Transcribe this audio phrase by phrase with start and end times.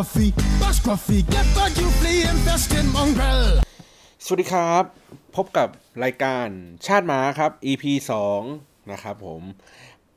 [0.00, 0.28] Get back, Gruffy.
[0.60, 1.18] Bash Gruffy.
[1.34, 3.44] Get back, you flea infested mongrel.
[4.24, 4.84] สวัสดีครับ
[5.36, 5.68] พบกับ
[6.04, 6.48] รายการ
[6.86, 7.84] ชาติหมาครับ EP
[8.40, 9.42] 2 นะครับผม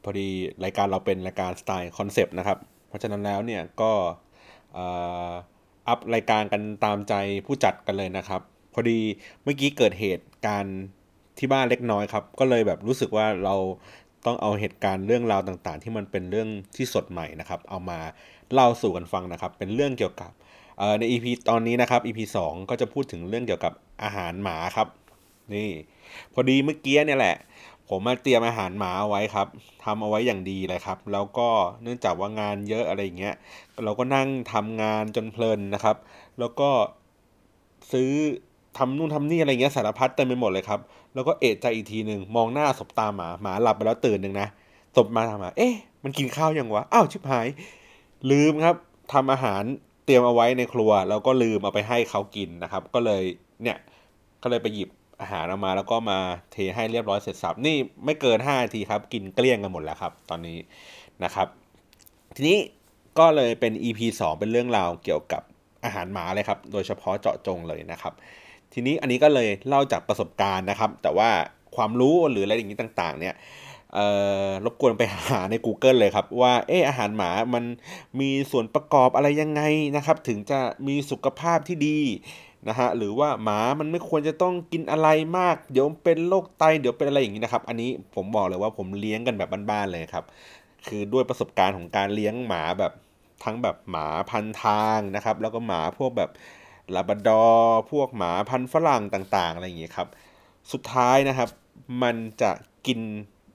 [0.03, 0.27] พอดี
[0.63, 2.57] รายการเราเป็นรายการสไตล์คอนเซปต์นะครับ
[2.87, 3.91] เพราะฉะนั้นแล้วเนี่ยก็
[4.77, 4.85] อ่
[5.29, 5.31] อ
[5.87, 7.13] อัพรายการกันตามใจ
[7.45, 8.41] ผู้จัดกันเลยนะครับ
[8.73, 8.99] พอดี
[9.43, 10.79] เมื่อกี้เกิดเหตุการณ์
[11.37, 13.55] ที่บ้านเล็กน้อยครับ ก็เลยแบบรู้สึกว่าเรา
[14.25, 17.99] ต้องเอาเหตุการณ์เรื่องราวต่างๆ ที่มันเป็นเรื่องที่สดใหม่นะครับ เอามา
[18.53, 20.31] เล่าสู่กันฟังนะครับ เป็นเรื่องเกี่ยวกับ
[20.77, 24.87] เอ่อใน EP ตอนนี้นะครับ EP 2 ก็จะพูดถึงเรื่องเกี่ยวกับอาหารหมาครับ
[25.53, 25.69] นี่
[26.33, 27.37] พอดีเมื่อกี้เนี่ยแหละ
[27.89, 29.47] ผมมาเตรียมอาหารหมาเอาไว้ครับ
[29.83, 31.49] ทำเอาไว้อย่างดีเลยครับ แล้วก็
[31.83, 33.35] เนื่องจากว่างานเยอะอะไรอย่างเงี้ย
[33.83, 35.97] เราก็นั่งทำงานจนเพลินนะครับ
[36.39, 36.69] แล้วก็
[37.91, 38.11] ซื้อ
[38.77, 40.79] ทำนู่นทำนี่อะไรเงี้ยสารพัดเต็มไปหมดเลยครับ
[41.13, 44.47] แล้วก็เอะใจอีกทีหนึ่งมองหน้าสบตาหมาหมาหลับไปแล้วตื่นหนึ่งนะ
[44.95, 47.47] สบมาทำมาเอ๊ะมันกินข้าวยังวะอ้าวชิบหาย
[48.31, 48.75] ลืมครับ
[49.13, 49.63] ทำอาหาร
[50.05, 53.23] เตรียมเอาไว้ในครัว แล้วก็ลืมเอาไปให้เขากินนะครับ ก็เลย
[53.63, 53.77] เนี่ย
[54.43, 54.89] ก็เลยไปหยิบ
[55.21, 56.17] อาหารออกมา แล้วก็มา
[56.51, 60.57] เทให้เรียบร้อยเสร็จสับนี่ไม่เกิน5นาทีครับ กินเกลี้ยงกันหมดแล้วครับ ตอนนี้
[61.23, 61.47] นะครับ
[62.35, 62.57] ทีนี้
[63.19, 65.41] ก็เลยเป็น EP 2 เป็นเรื่องราวเกี่ยวกับ
[65.85, 68.13] อาหารหมาเลยครับ โดยเฉพาะเจาะจงเลยนะครับ
[68.73, 71.29] ทีนี้อันนี้ก็เลยเล่าจากประสบการณ์นะครับ แต่ว่า
[71.75, 73.35] ความรู้หรืออะไรอย่างนี้ต่าง ๆ เนี่ย
[74.65, 77.63] รบกวนไปหาใน Google เลยครับ ว่าเอออาหารหมามัน
[78.19, 79.61] มีส่วนประกอบอะไรยังไง
[79.95, 81.99] นะครับ ถึงจะมีสุขภาพที่ดี
[82.69, 90.25] นะฮะหรือว่าหมามันไม่ควรจะต้องกินอะไรมาก เดี๋ยวเป็นโรคไตเดี๋ยวเป็นอะไรอย่างนี้นะครับ อันนี้ผมบอกเลยว่าผมเลี้ยงกันแบบบ้านๆเลยครับ
[90.87, 92.93] คือด้วยประสบการณ์ของการเลี้ยงหมาแบบ
[93.43, 96.29] ทั้งแบบหมาพันทางนะครับ แล้วก็หมาพวกแบบ
[96.95, 97.45] ลาบราดอ
[97.91, 100.07] พวกหมาพันฝรั่งต่างๆ อะไรอย่างเงี้ครับ
[100.71, 101.49] สุดท้ายนะครับ
[102.01, 102.51] มันจะ
[102.87, 102.99] กิน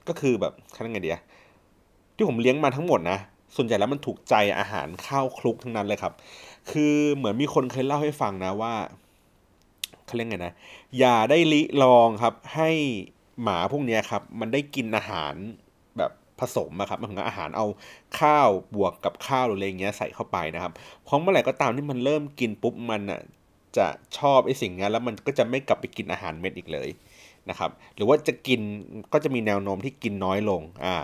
[0.08, 1.18] ก็คือแบบเขาเรียกไงเดีย
[2.16, 3.18] ที่ผมเลี้ยงมาทั้งหมดนะ
[3.56, 6.12] ส่วนใหญ่แล้วมันถูกใจอาหารข้าวคลุกทั้งนั้นเลยครับ
[6.70, 8.74] คือเหมือนมีคนเคยเล่าให้ฟังนะว่า
[10.04, 10.54] เขาเรียกไงนะ
[10.98, 12.70] อย่าได้ลิลองครับ ให้
[13.42, 15.34] หมาพวกนี้ครับ มันได้กินอาหาร
[15.98, 17.66] แบบผสมอะครับหมายถึงอาหารเอา
[18.20, 20.72] ข้าวบวกกับข้าวหรืออะไรเงี้ยใส่เข้าไปนะครับ
[21.04, 23.20] เพราะเมื่อไหร่ก็ตามที่มันเริ่มกินปุ๊บมันอะ
[23.76, 23.86] จะ
[24.18, 26.88] ชอบไอ้สิ่งนี้แล้วมันก็จะไม่กลับไปกินอาหารเม็ดอีกเลย
[27.50, 28.60] นะครับหรือว่าจะกิน
[29.12, 30.96] ก็จะมีแนวโน้มที่กินน้อยลงอ่า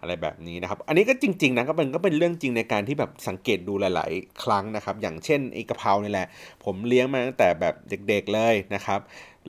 [0.00, 6.28] อะไรแบบนี้นะครับ อันนี้ก็จริงๆนะก็เป็นก็เป็นเรื่องจริงในการที่แบบสังเกตดูหลาย ๆ ครั้งนะครับ อย่างเช่นไอ้กะเพรานี่แหละ
[6.64, 7.74] ผมเลี้ยงมาตั้งแต่แบบ
[8.08, 9.00] เด็กๆเลยนะครับ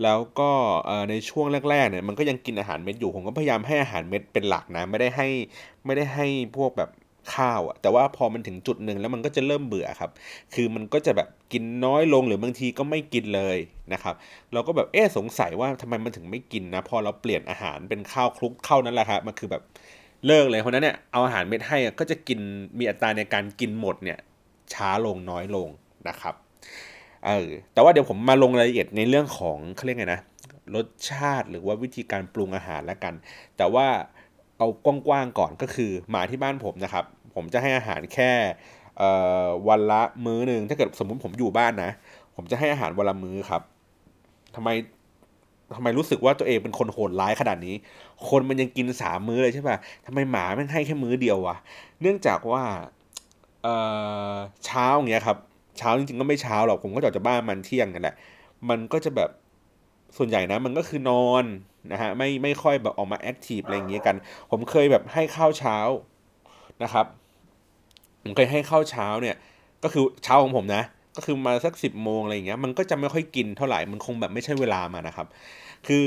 [0.04, 0.50] แล้วก็
[1.10, 5.28] ในช่วงแรกๆเนี่ยมันก็ยังกินอาหารเม็ดอยู่ ผมก็พยายามให้อาหารเม็ดเป็นหลักนะ ไม่ได้ให้
[5.86, 6.90] ไม่ได้ให้พวกแบบ
[7.36, 10.12] ข้าวอะแต่ว่าพอมันถึงจุดหนึ่งแล้วมันก็จะเริ่มเบื่อครับ
[10.54, 13.58] คือมันก็จะแบบกินน้อยลงหรือบางทีก็ไม่กินเลย
[13.94, 14.16] นะครับ
[14.54, 19.64] เราก็แบบเอ๊สงสัยว่าทำไมมันถึงไม่กินนะ พอเราเปลี่ยนอาหารเป็นข้าวคลุกเข้านั้นแหละครับ มันคือแบบ
[20.26, 22.40] เลิกเลยเพราะนั้นเนี่ยเอาอาหารเม็ดให้ก็จะกิน
[22.78, 24.20] มีอัตราในการกินหมดเนี่ย
[24.74, 25.68] ช้าลงน้อยลง
[26.08, 26.36] นะครับ
[27.26, 30.22] เออ แต่ว่าเดี๋ยวผมมาลงรายละเอียดในเรื่องของเขาเรียกไงนะ
[30.76, 33.14] รสชาติหรือว่าวิธีการปรุงอาหารแล้วกัน
[33.58, 33.88] แต่ว่า
[34.62, 37.06] เอากว้างๆก่อนก็คือหมาที่บ้านผมนะครับ
[37.36, 38.32] ผมจะให้อาหารแค่
[39.68, 41.92] วันละมื้อหนึ่งถ้าเกิดสมมุติผมอยู่บ้านนะ
[42.36, 43.62] ผมจะให้อาหารวันละมื้อครับ
[44.56, 44.70] ทำไม
[45.76, 47.76] ทำไมรู้สึกว่าตัวเองเป็นคนโหดร้ายขนาดนี้
[48.30, 51.58] คนมันยังกินสามมื้อเลยใช่ป่ะทำไมหมาแม่ให้แค่มื้อเดียววะ
[52.02, 52.64] เนื่องจากว่า
[53.64, 55.38] เเช้าอย่างเงี้ยครับ
[55.78, 58.16] เช้าจริงๆก็ไม่เช้าหรอก ผมก็จะออกจากบ้านมันเที่ยงกันแหละ
[58.70, 59.30] มันก็จะแบบ
[60.18, 61.46] ส่วนใหญ่นะ มันก็คือนอน
[61.92, 64.16] นะฮะไม่ไม่ค่อยแบบออกมาแอคทีฟอะไรอย่างเงี้ยกัน
[64.52, 65.78] ผมเคยแบบให้ข้าวเช้า
[66.84, 67.06] นะครับ
[68.24, 69.36] ผมเคยให้ข้าวเช้าเนี่ย
[69.84, 70.84] ก็คือเช้าของผมนะ
[71.16, 75.28] ก็คือมาสักสิบโมงอะไรอย่างเงี้ยมันก็จะไม่ค่อยกินเท่าไหร่มันคงแบบไม่ใช่เวลามานะครับ
[75.88, 76.04] คือ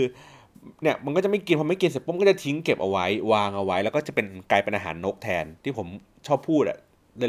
[0.83, 5.87] เนี่ยมันก็จะไม่กินพอไม่กินเสร็จปุ๊บก็จะทิ้งเก็บเอาไว้วางเอาไว้ แล้วก็จะเป็นกลายเป็นอาหารนกแทนที่ผม
[6.27, 6.79] ชอบพูดอะ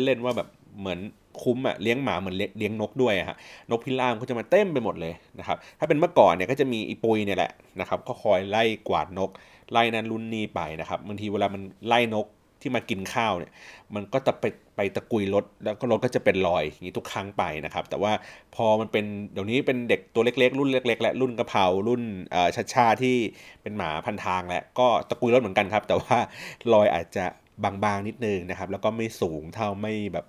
[0.06, 0.48] เล่นๆว่าแบบ
[0.80, 1.00] เหมือน
[1.44, 3.38] คุ้มอะเลี้ยงหมาเหมือนเลี้ยงนกด้วยอะฮะ
[3.72, 9.30] นกพิราบก็จะมาเต็มไปหมดเลยนะครับถ้าเป็นเมื่อก่อนเนี่ยก็จะมีอีปุยเนี่ยแหละนะครับก็คอยไล่กวาดนก
[9.72, 12.28] ไล่นั้นรุ่นนี้ไปนะครับบางทีเวลามันไล่นก
[12.62, 13.52] ที่มากินข้าวเนี่ย
[13.96, 14.46] มันก็จะไป
[14.76, 18.12] ไปตะกุยรถแล้วก็รถก็จะเป็นรอยอย่างนี้ทุกครั้งไปนะครับ แต่ว่า
[18.56, 22.02] พอมันเป็นเดี๋ยวนี้เป็นเด็กตัวเล็ก ๆ รุ่นเล็ก ๆ และรุ่นกระเพรารุ่น
[22.56, 23.16] ชัดชาที่
[23.62, 26.18] เป็นหมาพันทางแหละก็ตะกุยรถเหมือนกันครับ แต่ว่า
[26.74, 27.26] รอยอาจจะ
[27.64, 30.26] บางๆนิดนึงนะครับ แล้วก็ไม่สูงเท่าไม่แบบ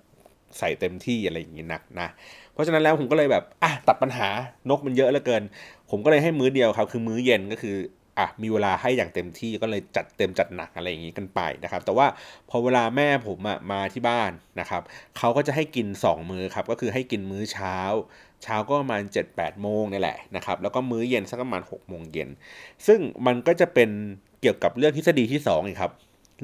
[0.59, 2.07] ใส่เต็มที่อะไรอย่างนี้นักนะ
[2.53, 4.27] เพราะฉะนั้นแล้วผมก็เลยแบบอะตัดปัญหา
[4.69, 5.43] นกมันเยอะเหลือเกิน
[5.89, 7.77] ผมก็เลยให้มื้อเดียวครับคือมื้อเย็นก็คือ
[8.19, 12.07] อะมีเวลาให้อย่างเต็มที่ก็เลยจัดเต็มจัดหนักอะไรอย่างนี้กันไปนะครับ แต่ว่า
[12.49, 14.81] พอเวลาแม่ผมอะมาที่บ้านนะครับ
[15.17, 17.77] เขาก็จะให้กิน 2 มื้อครับก็คือให้กินมื้อเช้า
[18.43, 22.29] เช้าก็ประมาณ 7 8 โมงนี่แหละนะครับแล้วก็มื้อเย็นสักประมาณ6โมงเย็น
[22.87, 23.89] ซึ่งมันก็จะเป็น
[24.41, 25.91] เกี่ยวกับเรื่องทฤษฎีที่2องครับ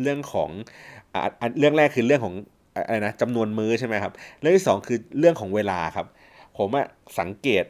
[0.01, 0.49] เรื่องของ
[1.13, 1.17] อ
[1.59, 2.35] เรื่องแรกคือเรื่องของ
[2.75, 6.07] อะไรนะจำนวนมื้อใช่ไหมครับ เรื่องที่ 2 คือเรื่องของเวลาครับ
[6.57, 6.87] ผมอะ
[7.19, 7.65] สังเกต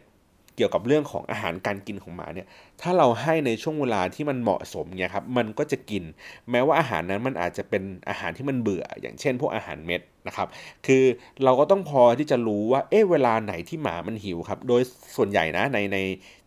[0.58, 2.48] เกี่ยวกับเรื่องของอาหารการกินของหมาเนี่ย
[2.82, 6.04] ถ้าเราให้ในช่วงเวลาที่มันเหมาะสมเนี่ยครับ มันก็จะกิน
[6.52, 10.48] แม้ว่าอาหารนั้นมันอาจจะเป็นอาหารที่มันเบื่อ อย่างเช่น พวกอาหารเม็ดนะครับ
[10.88, 11.04] คือ
[11.44, 14.82] เราก็ต้องพอที่จะรู้ว่า เอ๊ะเวลาไหนที่หมามันหิวครับ โดย
[15.16, 15.98] ส่วนใหญ่นะในใน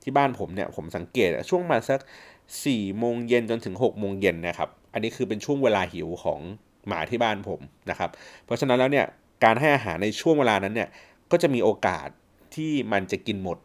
[0.03, 2.01] ที่บ้านผมเนี่ย ผมสังเกตช่วงมาสัก
[2.37, 6.41] 4ี่โมงเย็นจนถึง6กโมงเย็นนะครับ อันนี้คือเป็นช่วงเวลาหิวของ
[6.89, 7.61] หมาที่บ้านผม
[7.91, 8.11] นะครับ
[8.45, 9.07] เพราะฉะนั้นแล้วเนี่ย
[9.45, 10.89] การให้อาหารในช่วงเวลานั้นเนี่ย
[11.31, 12.09] ก็จะมีโอกาส
[12.55, 13.59] ที่มันจะกินหมด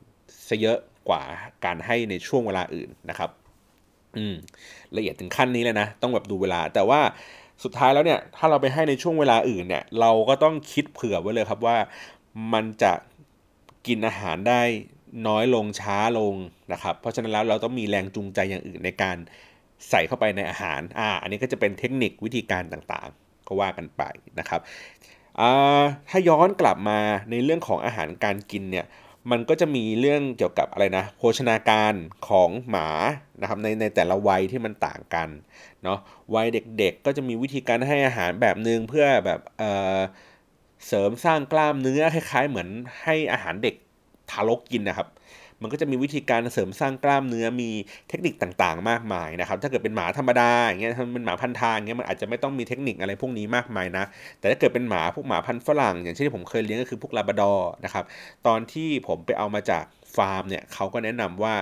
[0.48, 0.78] ซะเยอะ
[1.10, 1.22] กว่า
[1.66, 3.30] การให้ในช่วงเวลาอื่นนะครับ
[4.18, 4.36] อืม
[4.96, 7.02] ละเอียดถึงขั้นนี้เลยนะ ต้องแบบดูเวลา แต่ว่า
[7.64, 11.78] สุดท้ายแล้วเนี่ย ถ้าเราไปให้ในช่วงเวลาอื่นเนี่ย เราก็ต้องคิดเผื่อไว้เลยครับว่า
[12.54, 12.94] มันจะ
[13.88, 14.62] กินอาหารได้
[15.28, 16.36] น้อยลงช้าลง
[16.74, 19.18] นะครับ เพราะฉะนั้นแล้วเราต้องมีแรงจูงใจอย่างอื่นในการ
[19.90, 24.04] ใส่เข้าไปในอาหารอ่าอันนี้ก็จะเป็นเทคนิควิธีการต่างๆ ก็ว่ากันไป
[24.40, 24.62] นะครับ
[26.10, 27.00] ถ้าย้อนกลับมา
[27.30, 28.86] ในเรื่องของอาหารการกินเนี่ย
[29.32, 31.94] มันก็จะมีเรื่องเกี่ยวกับอะไรนะโภชนาการ
[32.28, 32.88] ของหมา
[33.42, 35.30] นะครับในในแต่ละวัยที่มันต่างกัน
[35.84, 36.00] เนาะ
[36.36, 42.68] วัยเด็กๆ ก็จะมีวิธีการให้อาหารแบบนึงเพื่อแบบเเสริมสร้างกล้ามเนื้อคล้ายๆ เหมือน
[43.04, 43.76] ให้อาหารเด็ก
[44.32, 45.08] ทารกกินนะครับ
[45.62, 47.70] มันก็จะมีวิธีการเสริมสร้างกล้ามเนื้อมี
[48.10, 54.04] เทคนิคต่างๆ มากมายนะครับ ถ้าเกิดเป็นหมาธรรมดาอย่างเงี้ยถ้าเป็นหมาพันทางเงี้ยมันอาจจะไม่ต้องมีเทคนิคอะไรพวกนี้มากมายนะ
[54.40, 58.06] แต่ถ้าเกิดเป็นหมาพวกหมาพันฝรั่ง อย่างเช่นที่ผมเคยเลี้ยงก็คือพวกลาบดอร์นะครับ
[58.48, 59.86] ตอนที่ผมไปเอามาจาก
[60.16, 61.56] ฟาร์มเนี่ยเขาก็แนะนำว่า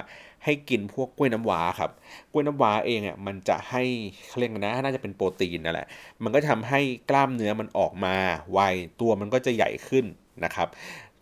[0.45, 1.91] ให้กินพวกกล้วยน้ำว้าครับ
[2.31, 3.83] กล้วยน้ำว้าเองอะมันจะให้
[4.27, 5.87] เขาเรียกนะ น่าจะเป็นโปรตีนนั่นแหละ
[6.23, 6.79] มันก็ทำให้
[7.09, 8.15] กล้ามเนื้อมันออกมา
[8.51, 8.59] ไว
[9.01, 10.05] ตัวมันก็จะใหญ่ขึ้น
[10.43, 10.67] นะครับ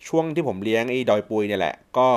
[0.07, 2.09] ช่วงที่ผมเลี้ยงไอ้ดอยปุยเนี่ยแหละ ก็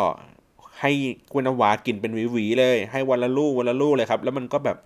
[0.80, 0.90] ให้
[1.32, 4.76] กวนน้ำว้ากินเป็นหวีๆเลย ให้วันละลูกวันละลูกเลยครับ แล้วมันก็แบบ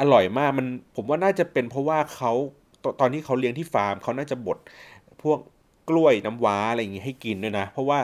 [0.00, 0.66] อร่อยมากมัน
[0.96, 2.32] ผมว่าน่าจะเป็นเพราะว่าเขา
[2.82, 4.58] ตตอนที่เขาเลี้ยงที่ฟาร์มเขาน่าจะบด
[5.22, 5.38] พวก
[5.90, 7.98] กล้วยน้ำว้าอะไรอย่างงี้ให้กินด้วยนะ เพราะว่า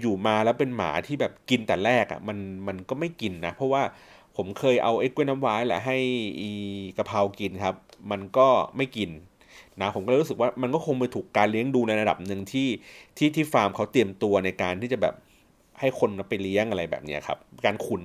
[0.00, 3.82] อยู่ๆมาแล้วเป็นหมาที่แบบกินแต่แรกอะ่ะมันมันก็ไม่กินนะ เพราะว่า
[4.36, 5.96] ผมเคยเอาไอ้กล้วยน้ำว้าแหละให้
[6.40, 6.50] อี
[6.96, 7.76] กะเพรากินครับ
[8.10, 9.10] มันก็ไม่กิน
[9.80, 12.68] นะผมก็รู้สึกว่ามันก็คงไปถูกการเลี้ยงดูในระดับหนึ่งที่
[13.16, 15.14] ที่ที่ฟาร์มเขาเตรียมตัวในการที่จะแบบ
[15.82, 18.02] ให้คนไปเลี้ยงอะไรแบบนี้ครับ การขุน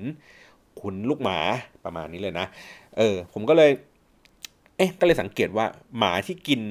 [0.81, 1.37] ขุนลูกหมา
[1.85, 2.47] ประมาณนี้เลยนะ
[2.97, 3.71] เออ ผมก็เลย
[4.77, 5.65] เอ๊ะ ก็เลยสังเกตว่า
[5.97, 6.61] หมาที่กิน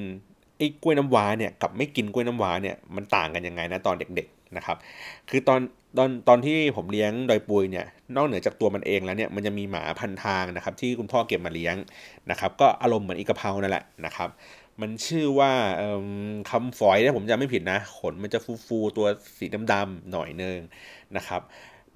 [0.57, 4.77] ไอ้กล้วยน้ำว้าเนี่ยกับไม่กินกล้วยน้ำว้าเนี่ยมันต่างกันยังไงนะตอนเด็กๆนะครับ
[5.29, 5.59] คือตอน
[5.97, 11.75] ตอนตอนที่ผมเลี้ยงดอยปุยเนี่ยนอกเหนือจากตัวมันเองแล้วเนี่ยมันจะมีหมาพันทางนะครับที่คุณพ่อเก็บมาเลี้ยง
[12.31, 14.29] นะครับ ก็อารมณ์เหมือนอีกะเพรานั่นแหละนะครับ
[14.81, 15.51] มันชื่อว่า
[16.49, 19.07] คำฝอยถ้าผมจำไม่ผิดนะ ขนมันจะฟูๆตัว
[19.37, 20.57] สีดำๆหน่อยนึง
[21.17, 21.41] นะครับ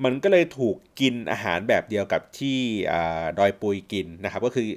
[0.04, 2.57] มันก็เลยถูกกินอาหารแบบเดียวกับที่
[3.39, 4.68] ดอยปุยกินนะครับ ก็คือ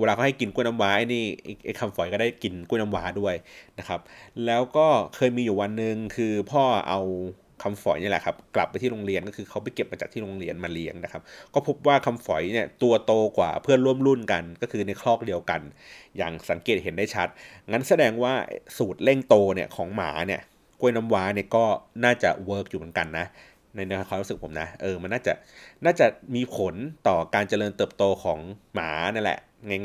[0.00, 1.24] เวลาเขาให้กินกล้วยน้ำว้าไอ้นี่
[1.64, 3.34] ไอ้คำฝอยก็ได้กินกล้วยน้ำว้าด้วย
[3.78, 4.00] นะครับ
[4.46, 7.00] แล้วก็เคยมีอยู่วันหนึ่งคือพ่อเอา
[7.62, 11.22] คำฝอยนี่แหละครับกลับไปที่โรงเรียนก็คือเขาไปเก็บมาจากที่โรงเรียนมาเลี้ยงนะครับ
[11.54, 15.60] ก็พบว่าคำฝอยเนี่ยตัวโตกว่าเพื่อนร่วมรุ่นกัน ก็คือในคลอกเดียวกัน
[16.16, 17.28] อย่างสังเกตเห็นได้ชัด
[17.70, 18.32] งั้นแสดงว่า
[18.76, 20.40] สูตรเร่งโตเนี่ยของหมาเนี่ย
[20.80, 21.64] กล้วยน้ำว้าเนี่ยก็
[22.04, 23.26] น่าจะเวิร์กอยู่เหมือนกันนะ
[23.74, 25.32] ในในความรู้สึกผมนะเออมันน่าจะ
[25.84, 26.74] น่าจะมีผล
[27.08, 28.38] ต่อการเจริญเติบโตของ
[28.74, 29.38] หมานั่นแหละ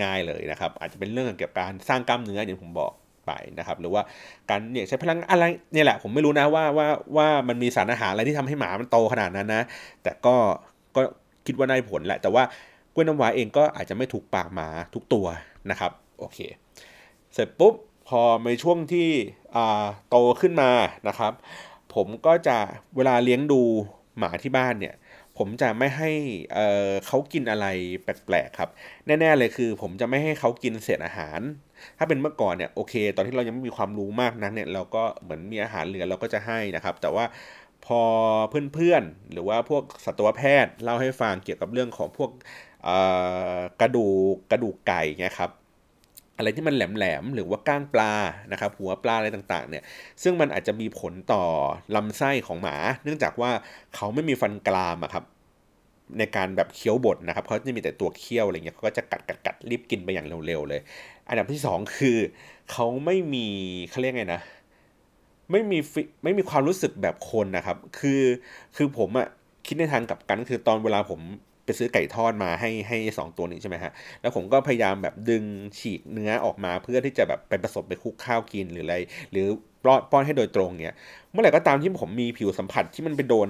[0.03, 2.91] ง่าย ๆเลยนะครับ อาจจะเป็นเรื่องเกี่ยวกับการสร้างกล้ามเนื้ออย่างผมบอก
[3.27, 4.01] ไปนะครับ หรือว่า
[4.49, 6.87] การเนี่ยใช้พลังอะไรเนี่ยแหละผมไม่รู้นะว่าว่า
[7.17, 9.63] ว่ามันมีสารอาหารอะไรที่ทำให้หมามันโตขนาดนั้นนะ
[10.03, 10.35] แต่ก็
[10.95, 11.01] ก็
[11.45, 12.43] คิดว่าได้ผลแหละ แต่ว่า
[12.93, 15.25] กล้วยน้ำว้าเองก็อาจจะไม่ถูกปากหมาทุกตัว
[15.69, 16.39] นะครับโอเค
[17.33, 17.73] เสร็จปุ๊บ
[18.07, 19.09] พอในช่วงที่
[20.09, 20.71] โตขึ้นมา
[21.07, 21.33] นะครับ
[21.93, 22.57] ผมก็จะ
[22.95, 23.61] เวลาเลี้ยงดู
[24.17, 24.95] หมาที่บ้านเนี่ย
[25.37, 26.09] ผมจะไม่ให้
[26.53, 27.65] เเขากินอะไร
[28.03, 28.69] แปลกๆครับ
[29.07, 31.39] แน่ ๆเลยคือ ผมจะไม่ให้เขากินเศษอาหาร
[31.97, 37.25] ถ้าเป็นเมื่อก่อนเนี่ยโอเค ตอนที่เรายังไม่มีความรู้มากนักเนี่ยเราก็เหมือนมีอาหารเหลือเราก็จะให้นะครับ แต่ว่า
[37.85, 38.01] พอ
[38.73, 42.31] เพื่อนๆ หรือว่าพวกสัตวแพทย์เล่าให้ฟังเกี่ยวกับเรื่องของพวก
[43.81, 45.51] กระดูกกระดูกไก่เนี่ยครับ
[46.37, 48.13] อะไรที่มันแหลมๆหรือว่าก้างปลา
[48.51, 49.83] นะครับหัวปลาอะไรต่างๆเนี่ย
[50.23, 51.43] ซึ่งมันอาจจะมีผลต่อ
[51.95, 53.51] ลำไส้ของหมา เนื่องจากว่า
[53.95, 55.23] เขาไม่มีฟันกรามอะครับ
[56.17, 60.81] ในการแบบเคี้ยวบดนะครับเขาจะมีแต่ตัวเคี้ยวอะไรเงี้ยเขาก็จะกัดกัดกัดรีบกินไปอย่างเร็วๆเลย
[61.27, 62.17] อันดับที่ 2 คือ
[62.71, 63.47] เขาไม่มี
[63.89, 64.41] เขาเรียกไงนะ
[65.51, 65.77] ไม่มี
[66.23, 68.21] ไม่มีความรู้สึกแบบคนนะครับ คือ
[68.75, 69.27] คือผมอะ
[69.67, 71.21] คิดในทางกับกันคือตอนเวลาผม
[71.65, 73.91] ไปซื้อไก่ทอดมาให้ให้สองตัวนี้ใช่ไหมฮะ
[74.21, 75.43] แล้วผมก็พยายามแบบดึง
[75.79, 78.97] ฉีกเนื้อออกมาเพื่อที่จะแบบไปผสมไปคลุกข้าวกินหรืออะไร
[79.31, 79.47] หรือ
[79.83, 80.95] ป้อนป้อนให้โดยตรงเนี่ย
[81.31, 83.49] เมื่อไหร่ก็ตามที่ผมมีผิวสัมผัสที่มันไปโดน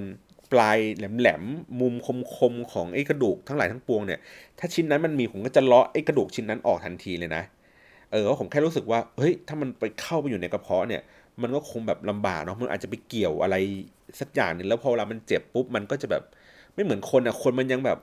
[0.51, 1.93] ปลายแหลมๆมุม
[2.37, 4.19] คมๆของไอ้กระดูกทั้งหลายทั้งปวงเนี่ย
[4.59, 7.43] ถ้าชิ้นนั้นมันมีผมก็จะเลาะไอ้กระดูกชิ้นนั้นออกทันทีเลยนะ
[8.11, 11.01] เออผมแค่รู้สึกว่าเฮ้ยถ้ามันไปเข้าไปอยู่ในกระเพาะเนี่ย
[11.41, 13.55] มันก็คงแบบลำบากเนาะมันอาจจะไปเกี่ยวอะไร
[14.19, 16.23] สักอย่างนึงแล้วพอเวลามันเจ็บปุ๊บมันก็จะแบบ
[16.73, 17.99] ไม่เหมือนคนอะคนมันยังแบบ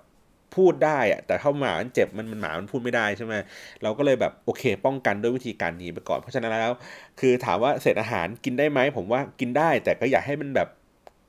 [0.56, 3.34] พูดได้อะแต่ถ้าหมามันเจ็บมันมันหมามันพูดไม่ได้ใช่ไหม
[3.82, 6.74] เราก็เลยแบบโอเค ป้องกันด้วยวิธีการนี้ไปก่อนเพราะฉะนั้นแล้ว
[7.20, 10.68] คือถามว่าเศษอาหารกินได้ไหมผมว่ากินได้ แต่ก็อยากให้มันแบบ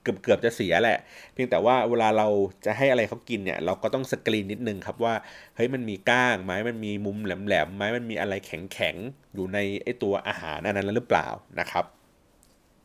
[0.04, 1.00] เกือบเกือบจะเสียแหละ
[1.34, 2.28] เพียงแต่ว่าเวลาเรา
[2.66, 5.14] จะให้อะไรเขากินเนี่ย เราก็ต้องสกรีนนิดนึงครับว่า
[5.56, 11.28] เฮ้ยมันมีก้างไหมมันมีมุมแหลมๆไหมมันมีอะไรแข็งๆอยู่ในไอตัวอาหารอันนั้นหรือเปล่า
[11.60, 11.86] นะครับ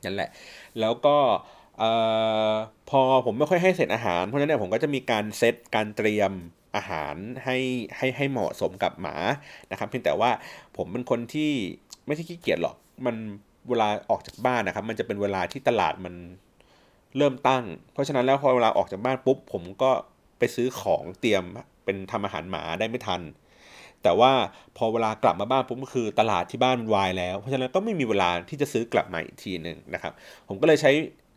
[0.04, 0.30] นั่นแหละ
[0.80, 1.16] แล้วก็
[2.90, 6.32] พอผมไม่ค่อยให้เสร็จอาหาร เพราะฉะนั้นเนี่ยผมก็จะมีการเซตการเตรียม
[6.76, 7.14] อาหาร
[7.44, 7.58] ให้
[7.96, 9.16] ให้ให้เหมาะสมกับหมา
[9.70, 10.30] นะครับเพียงแต่ว่า
[10.76, 11.52] ผมเป็นคนที่
[12.06, 13.16] ไม่ใช่ขี้เกียจหรอกมัน
[13.68, 16.14] เวลาออกจากบ้านนะครับ มันจะเป็นเวลาที่ตลาดมัน
[17.16, 19.90] เริ่มตั้ง เพราะฉะนั้นแล้วพอเวลาออกจากบ้านปุ๊บ ผมก็
[20.38, 21.44] ไปซื้อของเตรียม
[21.84, 23.22] เป็นทำอาหารหมาได้ไม่ทัน
[24.02, 24.32] แต่ว่า
[24.76, 30.12] พอเวลากลับมาบ้านปุ๊บก็คือตลาดที่บ้านมันวายแล้ว เพราะฉะนั้นก็ไม่มีเวลาที่จะซื้อกลับมาอีกทีหนึ่งนะครับ
[30.48, 30.90] ผมก็เลยใช้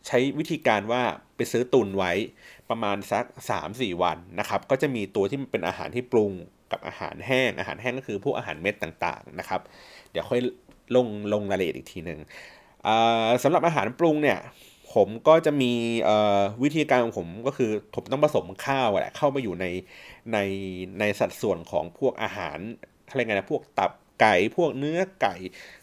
[0.06, 1.02] ใช้วิธีการว่า
[1.36, 2.12] ไปซื้อตุนไว้
[2.70, 3.24] ประมาณสัก
[3.62, 6.32] 3-4 วันนะครับ ก็จะมีตัวที่มันเป็นอาหารที่ปรุง
[6.72, 9.60] กับอาหารแห้ง อาหารแห้งก็คือพวกอาหารเม็ดต่างๆนะครับ
[10.10, 10.40] เดี๋ยวค่อย
[10.94, 12.18] ลงลงรายละเอียดอีกทีหนึ่ง
[13.42, 14.38] สำหรับอาหารปรุงเนี่ย
[14.94, 15.72] ผมก็จะมี
[16.62, 19.66] วิธีการของผมก็คือผมต้องผสมข้าวแหละเข้าไปอยู่ใน
[20.32, 20.38] ใน
[21.00, 22.58] ในสัดส่วนของพวกอาหาร
[23.08, 23.90] อะไรเงี้ยนะพวกตับ
[24.20, 25.34] ไก่พวกเนื้อไก่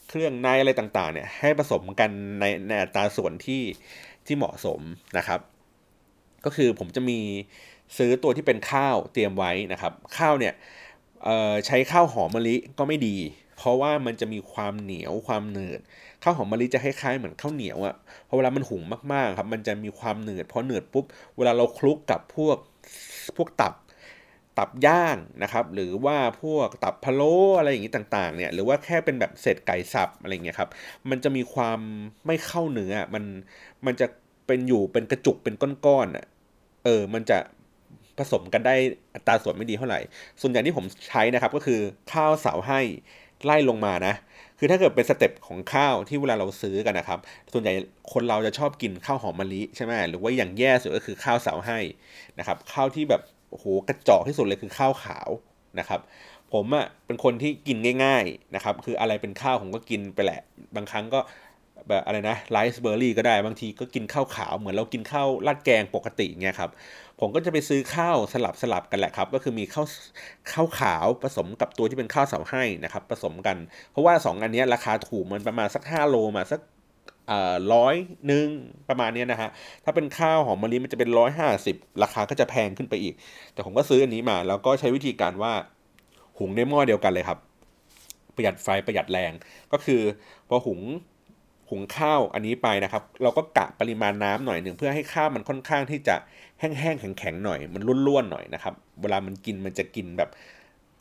[0.08, 2.10] เครื่องในอะไรต่างๆเนี่ยให้ผสมกัน
[2.40, 3.62] ในในอัตราส่วนที่
[4.28, 4.82] ที่เหมาะสม
[5.18, 5.40] นะครับ
[6.46, 7.20] ก็คือผมจะมี
[7.98, 10.54] ซื้อตัวที่เป็นข้าวเตรียมไว้นะครับ ข้าวเนี่ย
[11.66, 13.18] ใช้ข้าวหอมมะลิก็ไม่ดี
[13.58, 15.80] เพราะว่ามันจะมีความเหนียวความหนืด
[16.24, 17.96] ข้าวหอมมะลิจะคล้ายๆเหมือนข้าวเหนียวอะ
[18.28, 18.82] พอเวลามันหุง
[19.14, 21.06] มากๆครับมันจะมีความหนืดพอหนืดปุ๊บ
[21.38, 22.58] เวลาเราคลุกกับพวก
[23.38, 23.74] พวกตับ
[24.60, 30.70] ตับย่างนะครับ หรือว่าพวกตับพะโล้อะไรอย่างนี้ต่างๆเนี่ยหรือว่าแค่เป็นแบบเศษไก่สับอะไรเงี้ยครับ
[31.10, 31.80] มันจะมีความ
[32.26, 33.24] ไม่เข้าเนื้อมัน
[33.86, 34.08] มันจะ
[34.48, 36.26] เป็นอยู่เป็นกระจุกเป็นก้อนๆอะ
[36.86, 37.38] เออมันจะ
[38.18, 38.76] ผสมกันได้
[39.16, 40.00] อัตราส่วนไม่ดีเท่าไหร่
[40.42, 41.80] ส่วนใหญ่ที่ผมใช้นะครับก็คือ
[42.12, 42.80] ข้าวเสาให้
[43.46, 44.14] ไล่ลงมานะ
[44.60, 47.20] คือถ้าเกิดเป็นสเต็ปของข้าวที่เวลาเราซื้อกันนะครับ
[47.52, 47.74] ส่วนใหญ่
[48.14, 51.80] คนเราจะชอบกินข้าวหอมมะลิใช่ไหมหรือว่าอย่างแย่สุดก็คือข้าวเสาให้
[52.40, 55.30] นะครับ ข้าวที่แบบ โอ้โหกระจอกที่สุดเลยคือข้าวขาว
[55.80, 56.02] นะครับ
[56.54, 60.42] ผมอะ่ะเป็นคนที่กินง่าย ๆนะครับ คืออะไรเป็นข้าวผมก็กินไปแหละ
[60.76, 61.20] บางครั้งก็
[61.88, 66.72] แบบอะไรนะไรซ์เบอร์รี่ก็ได้บางทีก็กินข้าวขาวเหมือนเรากินข้าวราดแกงปกติเงี้ยครับ
[67.20, 69.88] ผมก็จะไปซื้อข้าวสลับสลับกันแหละครับ ก็คือมีข้าว
[70.52, 73.58] ข้าวขาวผสมกับตัวที่เป็นข้าวเสาให้นะครับผสมกัน
[73.92, 76.62] เพราะว่า 2 อันนี้ราคาถูกมันประมาณสัก5โลมาสัก
[77.74, 77.96] ร้อย
[78.28, 78.48] หนึ่ง
[78.90, 79.50] ประมาณนี้นะฮะ
[79.84, 83.14] ถ้าเป็นข้าวหอมมะลิมันจะเป็นร้อยห้าสิบราคาก็จะแพงขึ้นไปอีก
[83.54, 85.54] แต่ผมก็ซื้ออันนี้มา แล้วก็ใช้วิธีการว่า
[86.40, 87.40] หุงในหม้อเดียวกันเลยครับ
[88.36, 89.32] ประหยัดไฟประหยัดแรง
[89.72, 90.02] ก็คือ
[90.50, 90.82] พอหุง
[91.70, 96.16] หุงข้าวอันนี้ไปนะครับ เราก็กะปริมาณน้ำหน่อยหนึ่งเพื่อให้ข้าวมันค่อนข้างที่จะ
[96.60, 100.30] แห้งๆแข็งๆหน่อย มันร่วนๆหน่อยนะครับ เวลามันกินมันจะกินแบบ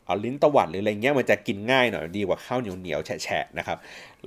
[0.07, 3.77] เอาลิ้นตวัดหรืออะไรเงี้ยมันจะกินง่ายหน่อยดีกว่าข้าวเหนียวเหนียวแฉะๆนะครับ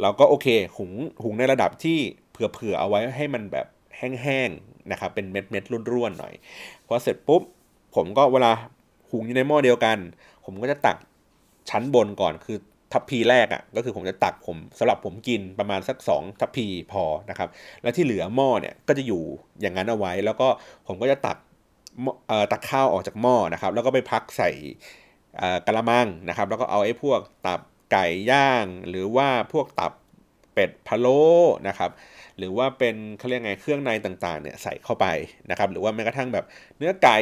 [0.00, 0.46] เราก็โอเค
[0.76, 0.90] หุง
[1.22, 1.98] หุงในระดับที่
[2.32, 6.34] เผื่อๆเอาไว้ให้มันแบบแห้งๆนะครับเป็นเม็ดเม็ดร่วนๆหน่อย
[6.86, 7.42] พอเสร็จปุ๊บ
[7.94, 8.52] ผมก็เวลา
[9.10, 9.98] หุงอยู่ในหม้อเดียวกัน
[10.44, 10.96] ผมก็จะตัก
[11.70, 12.58] ชั้นบนก่อนคือ
[12.92, 17.48] ทัพพีแรกอะ่ะก็คือผมจะตักผมสำหรับผมกินประมาณสัก 2 ทัพพีพอนะครับ
[17.82, 19.22] แล้วที่เหลือหม้อเนี่ยก็จะอยู่
[19.60, 20.48] อย่างนั้นเอาไว้ แล้วก็
[20.86, 21.38] ผมก็จะตัก
[22.52, 24.50] ตักข้าวออกจากหม้อนะครับ แล้วก็ไปพักใส่
[25.66, 27.60] กระมังนะครับ แล้วก็เอาไอ้พวกตับ
[27.92, 29.92] ไก่ย่าง หรือว่าพวกตับ
[30.54, 31.20] เป็ดพะโล้
[31.68, 31.90] นะครับ
[32.38, 35.06] หรือว่าเป็นเขาเรียกไงเครื่องในต่างๆเนี่ยใส่เข้าไป
[35.50, 36.44] นะครับหรือว่าแม้กระทั่งแบบ
[36.78, 37.18] เนื้อไก่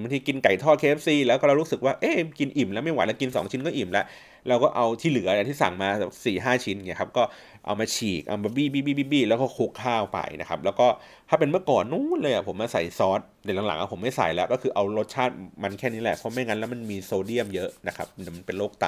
[0.00, 4.04] บางทีกินไก่ทอด KFC แล้วก็เรารู้สึกว่าเอ๊ะกินอิ่มแล้วไม่ไหวแล้วกิน 2 ชิ้นก็อิ่มแล้ว
[4.48, 5.88] เราก็เอาที่เหลือที่สั่งมา
[6.24, 7.22] สี่ห้าชิ้นเนี่ยครับก็
[7.66, 10.86] เอามาฉีกเอามาบี้บี้บี้บี้แล้วก็คลุกข้าวไปนะครับ แล้วก็
[11.28, 18.86] ถ้าเป็นเมื่อก่อนนู้นเลยอะผมมาใส่ซอสเดี๋ยวหลังๆผมไม่ใส่แล้ว ก็คือเอารสชาติมันแค่นี้แหละเพราะไม่งั้นแล้วมันมีโซเดียมเยอะนะครับมันเป็นโรคไต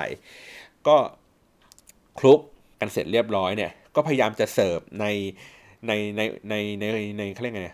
[0.86, 0.96] ก็
[2.18, 2.40] คลุก
[2.80, 5.06] กันเสร็จเรียบร้อยเนี่ย ก็พยายามจะเสิร์ฟใน
[5.86, 6.84] ในในในใน
[7.18, 7.66] ในเขาเรียกไง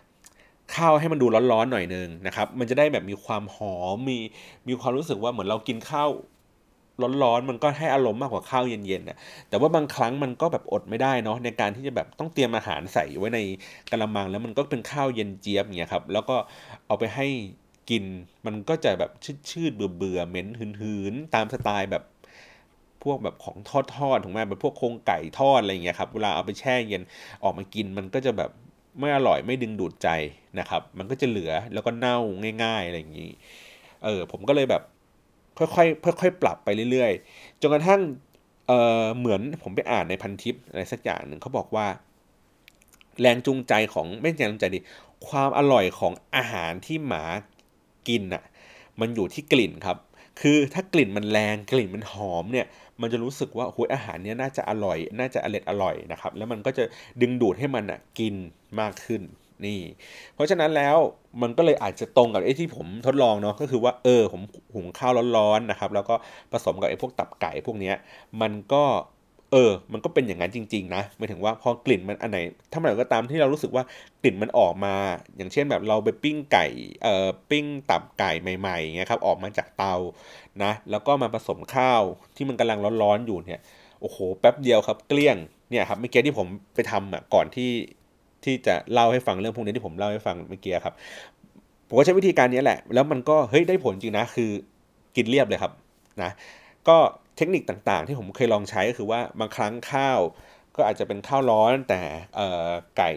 [0.74, 4.18] ข้าวให้มันดูร้อนๆหน่อยนึงนะครับ มันจะได้แบบมีความหอมมี
[4.68, 6.10] มีความรู้สึกว่าเหมือนเรากินข้าว
[7.24, 13.38] ร้อนๆมันก็ให้อารมณ์มากกว่าข้าวเย็นๆนะแต่ว่าบางครั้งมันก็แบบอดไม่ได้เนาะในการที่จะแบบต้องเตรียมอาหารใส่ไว้ใน
[13.90, 16.36] กระมังแล้วมันก็เป็นข้าวเย็นเจี๊ยบอย่างเงี้ยครับแล้วก็
[16.86, 17.26] เอาไปให้
[17.90, 18.04] กิน
[18.46, 19.10] มันก็จะแบบ
[19.50, 22.04] ชืดๆเบื่อๆเหม็นหืนๆตามสไตล์แบบ
[23.02, 27.02] พวกแบบของทอดทอดถูกไหมแบบพวกโครงไก่ทอดอะไรอย่างเงี้ยครับเวลาเอาไปแช่เย็น
[27.42, 28.50] ออกมากินมันก็จะแบบ
[28.98, 30.08] ไม่อร่อยไม่ดึงดูดใจ
[30.58, 32.18] นะครับ มันก็จะเหลือแล้วก็เน่า
[32.64, 33.30] ง่าย ๆอะไรอย่างนี้
[34.04, 34.82] เออผมก็เลยแบบ
[35.60, 38.00] ค่อยๆค่อยๆปรับไปเรื่อยๆ จนกระทั่ง
[38.66, 41.86] เออเหมือนผมไปอ่านในพันทิปอะไรสักอย่างหนึ่งเขาบอกว่า
[43.20, 44.80] แรงจูงใจของไม่ใช่แรงจูงใจดิ
[45.28, 47.24] ความอร่อยของอาหารที่หมา
[48.08, 48.44] กินอะ
[49.00, 49.98] มันอยู่ที่กลิ่นครับ
[50.40, 52.66] คือถ้ากลิ่นมันแรงกลิ่นมันหอมเนี่ย
[53.00, 56.84] มันจะรู้สึกว่าโอ้ยอาหารเนี้ยน่าจะอร่อย น่าจะอร่อยอร่อยนะครับ แล้วมันก็จะ
[57.20, 58.34] ดึงดูดให้มันอะกิน
[58.80, 59.22] มากขึ้น
[59.66, 59.80] นี่
[60.34, 60.96] เพราะฉะนั้นแล้ว
[61.42, 64.42] มันก็เลยอาจจะตรงกับไอ้ที่ผมทดลองเนาะก็คือว่าเออผม
[64.74, 66.14] หุงข้าวร้อนๆนะครับ แล้วก็
[66.52, 67.94] ผสมกับไอ้พวกตับไก่พวกเนี้ย
[68.40, 68.84] มันก็
[69.52, 72.38] เออ มันก็เป็นอย่างนั้นจริงๆนะหมายถึงว่าพอกลิ่นมันอันไหน
[72.72, 73.84] ถ้ามันก็ตามที่เรารู้สึกว่า
[74.22, 74.94] กลิ่นมันออกมา
[75.36, 76.66] อย่างเช่นแบบเราไปปิ้งไก่
[77.02, 79.94] เอ่อปิ้งตับไก่ใหม่ๆเงี้ยครับออกมาจากเตา
[80.62, 82.02] นะ แล้วก็มาผสมข้าว
[82.36, 83.60] ที่มันกำลังร้อนๆอยู่เนี่ย
[84.00, 85.36] โอ้โหแป๊บเดียวครับเกลี้ยง
[85.70, 87.70] เนี่ยครับเมื่อกี้ที่ผมไปทำอะก่อนที่
[88.44, 90.94] ที่จะเล่าให้ฟังเรื่องพวกนี้ที่ผมเล่าให้ฟังเมื่อกี้ครับ
[91.88, 94.50] ผมก็ใช้วิธีการนี้แหละ แล้วมันก็เฮ้ยได้ผลจริงนะ คือ
[95.16, 95.72] กินเรียบเลยครับ
[96.22, 96.30] นะ
[96.88, 96.96] ก็
[97.36, 100.18] เทคนิคต่างๆ ที่ผมเคยลองใช้ก็คือว่าบางครั้งข้าว
[100.76, 102.00] ก็อาจจะเป็นข้าวร้อนแต่
[102.98, 103.12] ไก่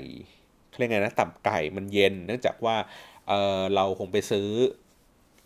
[0.77, 2.75] เรียกไงนะตับไก่มันเย็น เนื่องจากว่า
[3.27, 4.47] เเราคงไปซื้อ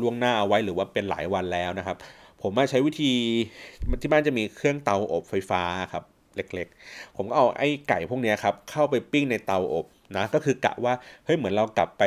[0.01, 1.97] ล่วงหน้าเอาไว้หรือว่าเป็นหลายวันแล้วนะครับ
[2.41, 3.13] ผมมาใช้วิธี
[4.01, 6.03] ที่บ้านจะมีเครื่องเตาอบไฟฟ้าครับ
[6.37, 9.85] เล็กๆ ผมก็เอาไอ้ไก่พวกนี้ครับ เข้าไปปิ้งในเตาอบ
[10.17, 10.93] นะ ก็คือกะว่า
[11.25, 12.03] เฮ้ย เหมือนเรากลับไป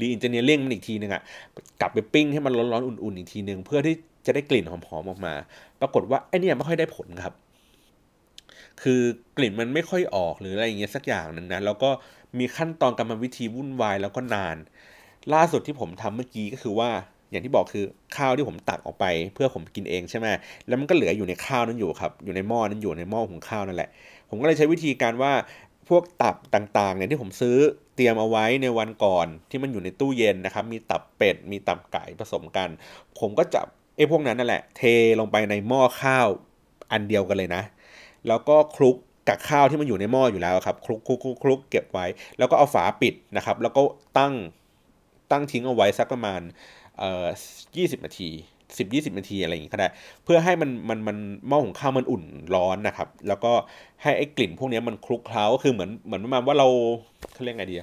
[0.00, 1.22] รีอินเจเนียริ่งมันอีกทีนึงอะ
[1.80, 3.94] กลับไปปิ้งให้มันร้อนๆ อุ่นๆ อีกทีนึง เพื่อที่
[4.26, 5.34] จะได้กลิ่นหอมๆ ออกมา
[5.80, 7.34] ปรากฏว่าไอเนี่ยไม่ค่อยได้ผลครับ
[8.82, 9.00] คือ
[9.36, 11.90] กลิ่นมันไม่ค่อยออกหรืออะไรอย่างเงี้ยสักอย่างหนึ่งนะ แล้วก็
[12.38, 14.56] มีขั้นตอนกรรมวิธีวุ่นวายแล้วก็นาน
[15.34, 16.90] ล่าสุดที่ผมทำเมื่อกี้ก็คือว่า
[17.30, 17.84] อย่างที่บอกคือ
[18.16, 19.04] ข้าวที่ผมตักออกไป
[19.34, 20.26] เพื่อผมกินเองใช่ไหม
[20.68, 23.90] แล้วมันก็เหลืออยู่ในข้าวนั้นอยู่ครับ อยู่ในหม้อนั้นอยู่ในหม้อหุงข้าวนั่นแหละ
[24.28, 25.32] ผมก็เลยใช้วิธีการว่า
[25.88, 27.56] พวกตับต่างๆเนี่ยที่ผมซื้อ
[27.96, 32.68] เตรียมเอาไว้ในวันก่อนที่มันอยู่ในตู้เย็นนะครับ มีตับเป็ด มีตับไก่ผสมกัน
[33.18, 33.60] ผมก็จะ
[33.96, 34.82] ไอ้พวกนั้นนั่นแหละ เท
[35.20, 36.28] ลงไปในหม้อข้าว
[36.92, 37.62] อันเดียวกันเลยนะ
[38.28, 38.96] แล้วก็คลุก
[39.28, 42.06] กับข้าวที่มันอยู่ในหม้ออยู่แล้วครับคลุกคลุกคลุกคลุกเก็บไว้
[42.38, 43.82] แล้วก็เอาฝาปิดนะครับ แล้วก็
[44.18, 44.34] ตั้ง
[45.30, 46.40] ตั้งทิ้งเอาไว้สักประมาณ
[46.98, 47.26] เอ่อ
[47.76, 48.30] ยี่สิบนาที
[48.78, 49.88] สิบยี่สิบนาทีอะไรอย่างงี้ก็ได้
[50.24, 51.16] เพื่อให้มันมันมัน
[51.48, 53.52] หม้อหุงข้าวมันอุ่นร้อนนะครับ แล้วก็
[54.02, 56.68] ให้ไอ้กลิ่นพวกนี้มันคลุกเคล้าก็คือเหมือนเหมือนประมาณว่าเรา
[57.32, 57.76] เขาเรียกไงดี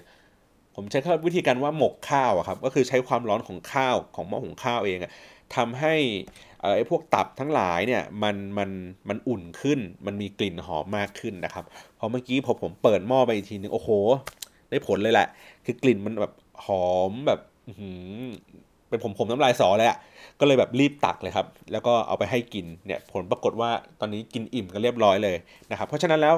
[0.76, 5.12] ผมใช้วิธีการว่าหมกข้าวครับ ก็คือใช้ความร้อนของข้าวของหม้อหุงข้าวเองอะ
[5.56, 5.96] ทำให้
[6.62, 8.70] ไอ้พวกตับทั้งหลายเนี่ยมันมัน
[9.10, 11.66] มันอุ่นขึ้น มันมีกลิ่นหอมมากขึ้นนะครับ
[12.00, 13.90] พอเมื่อกี้พอผมเปิดหม้อไปอีกทีนึงโอ้โห
[14.70, 15.28] ได้ผลเลยแหละ
[15.66, 16.34] คือกลิ่นมันแบบ
[16.66, 17.40] หอมแบบ
[18.96, 19.98] เป็นผมผมน้ำลายสอเลยอะ
[20.40, 25.38] ก็เลยแบบรีบตักเลยครับ แล้วก็เอาไปให้กินเนี่ยผลปรากฏว่าตอนนี้กินอิ่มกันเรียบร้อยเลย
[25.72, 26.36] นะครับ เพราะฉะนั้นแล้ว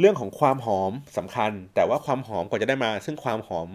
[0.00, 3.68] เรื่องของความหอมสำคัญ แต่ว่าความหอมกว่าจะได้มา ซึ่งความหอม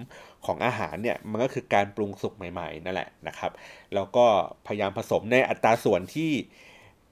[0.46, 3.52] ของอาหารเนี่ยมันก็คือการปรุงสุกใหม่ๆนั่นแหละนะครับ
[3.94, 4.26] แล้วก็
[4.68, 6.32] พยายามผสมในอัตราส่วนที่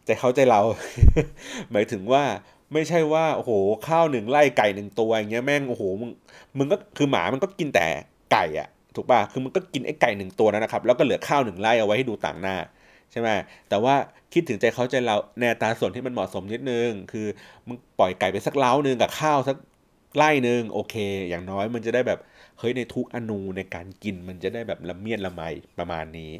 [0.05, 0.61] ใจเขาใจเรา
[1.71, 2.23] หมายถึงว่า
[2.73, 3.51] ไม่ใช่ว่าโอ้โห
[3.87, 6.11] ข้าวหนึ่งไล่ไก่หนึ่งตัวอย่างเงี้ยแม่งโอ้โหมึง
[6.57, 7.87] มึงก็คือหมามันก็กินแต่
[8.33, 12.55] ไก่อะ ถูกป่ะคือมันก็กินไอ้ไก่หนึ่งตัวนั้นนะครับ แล้วก็เหลือข้าวหนึ่งไร่เอาไว้ให้ดูต่างหน้า
[13.11, 13.29] ใช่ไหม
[13.69, 13.95] แต่ว่า
[14.33, 17.27] คิดถึงใจเขาใจเราในตาส่วนที่มันเหมาะสมนิดนึง คือ
[17.67, 19.57] มึงปล่อยไก่ไปสักเล้านึงกับข้าวสัก
[20.17, 20.95] ไร่นึงโอเค
[21.29, 22.19] อย่างน้อยมันจะได้แบบ
[22.59, 25.41] เฮ้ยในทุกอนูในการกินมันจะได้แบบละเมียดละไม
[25.79, 26.31] ประมาณนี้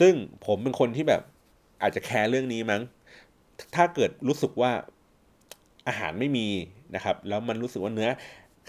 [0.00, 0.12] ซึ่ง
[0.46, 1.22] ผมเป็นคนที่แบบ
[1.82, 2.82] อาจจะแคร์เรื่องนี้มั้ง
[3.74, 4.72] ถ้าเกิดรู้สึกว่า
[5.88, 6.48] อาหารไม่มี
[6.94, 8.08] นะครับ แล้วมันรู้สึกว่าเนื้อ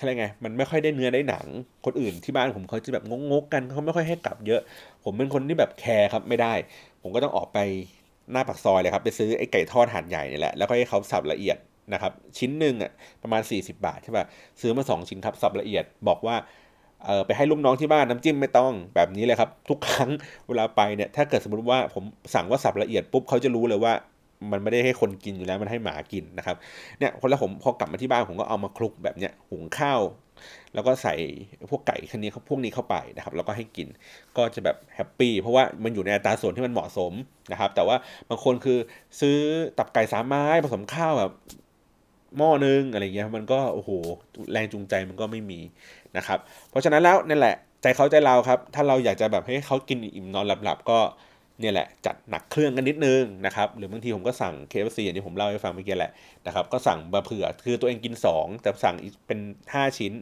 [0.01, 1.45] อะไรไง มันไม่ค่อยได้เนื้อได้หนัง
[1.85, 4.61] คนอื่นที่บ้านผมเขาจะแบบงกๆกันเขาไม่ค่อยให้กลับเยอะ
[5.03, 6.53] ผมเป็นคนที่แบบแคร์ครับไม่ได้
[7.01, 7.57] ผมก็ต้องออกไป
[8.31, 11.57] หน้าปากซอยเลยครับ ไปซื้อไอ้ไก่ทอดหั่นใหญ่นี่แหละ แล้วก็ให้เขาสับละเอียด
[11.93, 12.91] นะครับ ชิ้นหนึ่งอะ
[13.23, 14.25] ประมาณ 40 บาทใช่ป่ะ
[14.61, 16.35] ซื้อมา 2 ชิ้นครับ สับละเอียด บอกว่า
[17.05, 20.09] เออไปให้ลูกน้องที่บ้านน้ำจิ้มไม่ต้องแบบนี้เลยครับ ทุกครั้ง
[20.47, 23.93] เวลาไปเนี่ย ถ้าเกิดสมมติว่าผมสั่งว่าสับละเอียดปุ๊บเขาจะรู้เลยว่า
[24.51, 26.55] มันไม่ได้ให้คนกินอยู่แล้วมันให้หมากินนะครับ
[26.99, 30.01] เนี่ยคนละผมพอกลับมาที่บ้านผมก็เอามาคลุกแบบเนี้ยหุงข้าว
[30.73, 31.15] แล้วก็ใส่
[31.69, 33.87] พวกไก่คันนี้พวกนี้เข้าไปนะครับ แล้วก็ให้กิน
[34.37, 37.13] ก็จะแบบแฮปปี้เพราะว่ามันอยู่ในอัตราส่วนที่มันเหมาะสม
[37.51, 37.95] นะครับ แต่ว่า
[38.29, 38.77] บางคนคือ
[39.19, 39.37] ซื้อ
[39.77, 41.31] ตับไก่สามไม้ผสมข้าวแบบ
[42.37, 43.89] หม้อนึงอะไรเงี้ยมันก็โอ้โห
[44.51, 45.59] แรงจูงใจมันก็ไม่มี
[46.17, 50.99] นะครับ เพราะฉะนั้นแล้วนั่นแหละ ใจเขาใจเราครับ ถ้าเราอยากจะแบบให้เขากินอิ่มนอนหลับๆก็
[51.59, 56.11] เนี่ยแหละจัดหนักเครื่องกันนิดนึงนะครับหรือบางทีผมก็สั่ง KFC อย่างที่ผมเล่าให้ฟังเมื่อกี้แหละ
[56.47, 58.95] นะครับก็สั่งมาเผื่อคือตัวเองกิน 2 แต่สั่ง
[59.27, 60.13] เป็น 5 ชิ้น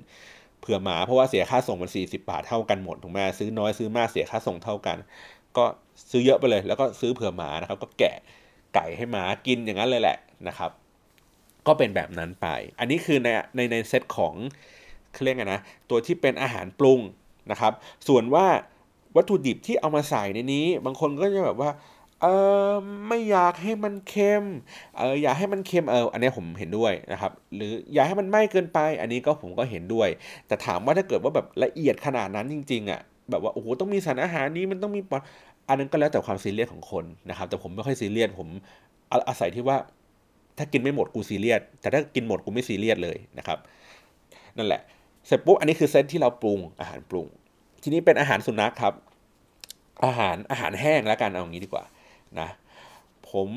[0.61, 4.97] เผื่อหมาเพราะว่าเสียค่าส่งมัน40 บาทเท่ากันหมดถูกไหมซื้อน้อยซื้อมากเสียค่าส่งเท่ากัน
[5.57, 5.65] ก็
[6.11, 8.15] ซื้อเยอะไปเลย แล้วก็ซื้อเผื่อหมานะครับก็แกะ
[8.75, 10.71] ไก่ให้หมากินอย่างนั้นเลยแหละนะครับ
[11.67, 12.47] ก็เป็นแบบนั้นไป
[12.79, 14.33] อันนี้คือในในในเซตของ
[15.13, 16.99] เขาเรียกไงนะตัวที่เป็นอาหารปรุง
[17.51, 17.73] นะครับ
[18.07, 18.45] ส่วนว่า
[19.17, 21.69] วัตถุดิบที่เอามาใส่ในนี้ บางคนก็จะแบบว่า
[22.21, 22.25] เอ
[22.69, 22.71] อ
[23.07, 24.43] ไม่อยากให้มันเค็ม
[24.97, 30.09] เอออยากให้มันเค็มเอออันนี้ผมเห็นด้วยนะครับ หรืออยากให้มันไหม้เกินไป อันนี้ก็ผมก็เห็นด้วย
[30.47, 35.17] แต่ถามว่าถ้าเกิดว่าแบบละเอียดขนาดนั้นจริงๆอะแบบว่าโอ้โหต้องมีสารอาหารนี้มันต้องมีปอ
[35.69, 38.47] อันนั้นก็แล้วแต่ความซีเรียสของคนนะครับ แต่ผมไม่ค่อยซีเรียสผม
[39.27, 39.77] อาศัยที่ว่า
[40.57, 43.57] ถ้ากินไม่หมดกูซีเรียสแต่ถ้ากินหมดกูไม่ซีเรียสเลยนะครับ
[44.57, 44.81] นั่นแหละ
[45.27, 47.27] เสร็จปุ๊บอันนี้คือเซตที่เราปรุงอาหารปรุง
[47.83, 48.93] ทีนี้เป็นอาหารสุนัขครับ
[50.05, 51.85] อาหารอาหารแห้งแล้วกันเอาอย่างนี้ดีกว่า
[52.39, 52.49] นะ
[53.31, 53.49] ผม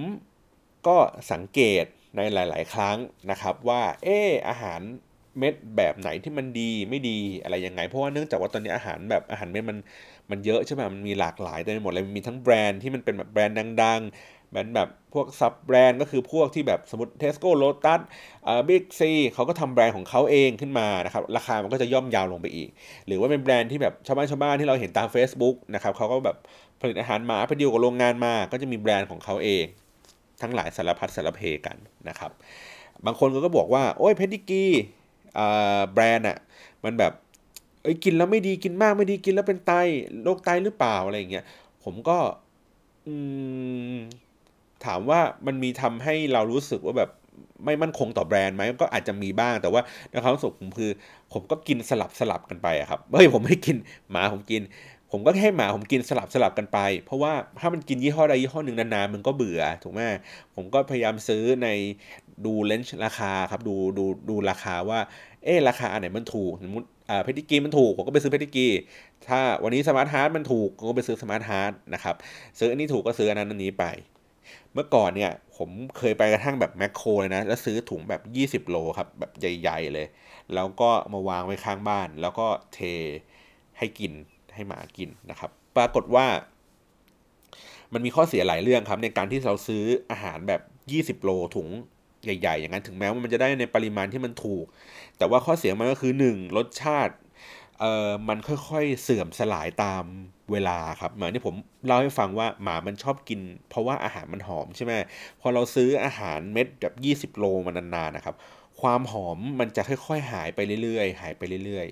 [0.87, 0.97] ก็
[1.33, 1.85] สังเกต
[2.17, 2.97] ในหลาย ๆ ครั้ง
[3.31, 4.81] นะครับว่าเอออาหาร
[5.39, 9.79] เม็ดแบบไหนที่มันดีไม่ดีอะไรยังไง เพราะว่าเนื่องจากว่าตอนนี้อาหารแบบอาหารเม็ดมัน
[10.31, 14.01] มันเยอะใช่ไหมมันมีหลากหลายเต็มไปหมดเลยมีทั้งแบรนด์ที่มันเป็นแบบแบรนด์ดัง
[14.51, 18.01] ๆแบรนด์แบบพวก sub-brand ก็คือพวกที่แบบสมมติเทสโก้โลตัส
[18.47, 22.69] อ่าบิ๊กซีเขาก็ทำแบรนด์ของเขาเองขึ้นมานะครับราคามันก็จะย่อมเยาลงไปอีก
[23.07, 26.37] หรือว่าเป็นแบรนด์ที่แบบชาวบ้านชาวบ้านที่เราเห็นตาม Facebook นะครับเขาก็แบบ
[26.81, 29.65] ผลิตอาหารหมาไปดีลกับโรงงานมา ก็จะมีแบรนด์ของเขาเอง
[30.43, 31.77] ทั้งหลายสารพัดสารเพกัน
[32.09, 32.31] นะครับ
[33.07, 34.65] บางคนก็บอกว่าโอ้ย Pedigree
[35.93, 36.39] แบรนด์อะ
[36.85, 37.13] มันแบบ
[37.83, 39.73] เอ้ยกินแล้วไม่ดีกินมากไม่ดีกินแล้วเป็นไต
[40.25, 41.45] โรคไตหรือเปล่าอะไรอย่างเงี้ย
[41.85, 42.19] ผมก็
[43.07, 43.15] อื
[43.95, 43.99] ม
[44.87, 47.11] ถามว่ามันมีทำให้เรารู้สึกว่าแบบ
[47.65, 50.91] ไม่มั่นคงต่อแบรนด์ไหมก็อาจจะมีบ้างแต่ว่าในความรู้สึกผมคือ
[51.33, 53.77] ผมก็กินสลับสลับกันไปครับเฮ้ยผมไม่กิน
[54.11, 54.63] หมาผมกิน
[55.11, 60.01] ผมก็ให้หมาผมกินสลับสลับกันไป เพราะว่าถ้ามันกินยี่ห้อใดยี่ห้อหนึ่งนานๆมันก็เบื่อถูกไหม
[60.55, 61.69] ผมก็พยายามซื้อใน
[62.45, 65.01] ดูเลนส์ราคาครับดูดูดูราคาว่า
[65.45, 68.69] เออราคาอันไหนมันถูกสมมติอ่า Pedigree มันถูกผมก็ไปซื้อ Pedigree
[69.29, 72.15] ถ้าวันนี้ SmartHeart มันถูกผมก็ไปซื้อ SmartHeart นะครับ
[72.59, 73.85] ซื้ออันนี้ถูกก็ซื้ออันนั้นอันนี้ไป
[74.75, 80.07] เมื่อก่อนเนี่ยผมเคยไปกระทั่งแบบแมคโครเลยนะ แล้วซื้อถุงแบบ 20 โลครับ แบบใหญ่ ๆ เลย
[80.55, 82.79] แล้วก็มาวางไว้ข้างบ้าน แล้วก็เท
[83.79, 84.13] ให้กิน
[84.55, 86.27] ให้หมากินนะครับ ปรากฏว่า
[87.93, 90.61] มันมีข้อเสียหลายเรื่องครับ ในการที่เราซื้ออาหารแบบ
[91.19, 91.69] 20 โลถุง
[92.25, 94.65] ใหญ่ ๆ อย่างนั้นถึงแม้ว่ามันจะได้ในปริมาณที่มันถูก
[95.19, 96.57] แต่ว่าข้อเสียมันก็คือ 1.
[96.57, 97.15] รสชาติ
[97.81, 100.05] เอ่อมันค่อยๆเสื่อมสลายตาม
[100.53, 101.55] เวลาครับเหมือนที่ผม
[101.87, 104.93] เล่าให้ฟังว่าหมามันชอบกิน เพราะว่าอาหารมันหอมใช่ไหม
[105.41, 108.35] พอเราซื้ออาหารเม็ดแบบ20 โลมานานๆนะครับ
[108.81, 111.87] ความหอมมันจะค่อยๆหายไปเรื่อยๆ หายไปเรื่อย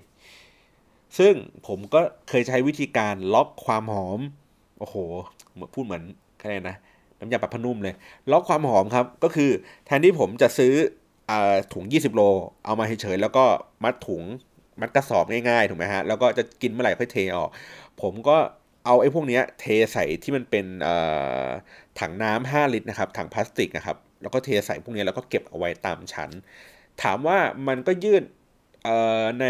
[0.57, 1.35] ๆ ซึ่ง
[1.67, 4.21] ผมก็เคยใช้วิธีการล็อกความหอม
[4.81, 4.97] โอ้โห
[5.53, 6.03] เหมือนพูดเหมือน
[6.41, 6.77] อะไรนะ
[7.19, 7.95] น้ำยาปรับผ้านุ่มเลย
[8.31, 9.51] ล็อกความหอมครับก็คือ
[9.87, 10.73] แทนที่ผมจะซื้อ
[11.31, 11.33] อ
[11.75, 12.23] ถุง 20 โล
[12.65, 13.45] เอามาเฉยๆแล้วก็
[13.85, 14.23] มัดถุง
[14.81, 17.51] มัดกระสอบง่ายๆถูกไหมฮะแล้วก็จะกินเมื่อไหร่ค่อยเทออก
[18.03, 18.37] ผมก็
[18.87, 20.67] เอาไอ้พวกนี้เทใส่ที่มันเป็น
[22.01, 26.31] ถังน้ำ5ลิตรนะครับถังพลาสติกนะครับแล้วก็เทใส่พวกนี้แล้วก็เก็บเอาไว้ตามชั้น
[27.03, 27.39] ถามว่า
[27.69, 28.25] มันก็ยืด
[29.41, 29.47] ใน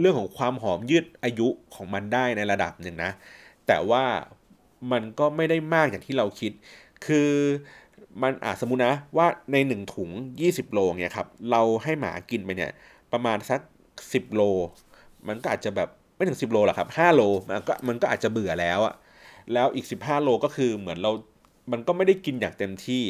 [0.00, 3.12] เรื่องของความหอมยืดอายุของมันได้ในระดับหนึ่งนะ
[3.66, 4.04] แต่ว่า
[4.92, 6.52] มันก็ไม่ได้มากอย่างที่เราคิด
[7.06, 7.30] คือ
[8.22, 10.10] มันอาจสมมุตินะว่าในหนึ่งถุง
[10.42, 12.72] 20 โลเนี่ยครับเราให้หมากินไปเนี่ย
[13.12, 13.60] ประมาณสัก
[14.12, 14.42] สิบโล
[15.28, 18.94] มันก็อาจจะแบบไม่ถึงสิบโลหรอกครับห้าโลมันก็มันก็อาจจะเบื่อแล้วอะ
[19.52, 21.10] แล้วอีกสิบห้าโลก็คือเหมือนเรา
[21.72, 23.04] มันก็ไม่ได้กินอย่างเต็มที่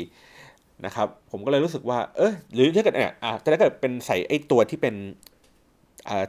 [0.87, 4.95] นะครับ ผมก็เลยรู้สึกว่า เออหรือถ้าเกิดอะถ้าเกิดเป็นใส่ไอ้ตัวที่เป็น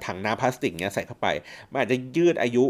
[0.05, 1.27] ถังน้ำพลาสติกเนี้ยใส่เข้าไป
[1.71, 2.65] มันอาจจะยืดอายุ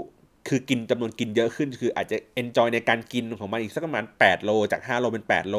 [0.48, 5.58] คือกินจำนวนกินเยอะขึ้น คืออาจจะ enjoy ในการกินของมันอีกสักประมาณ 8 โล จาก 5 โลเป็น 8 โล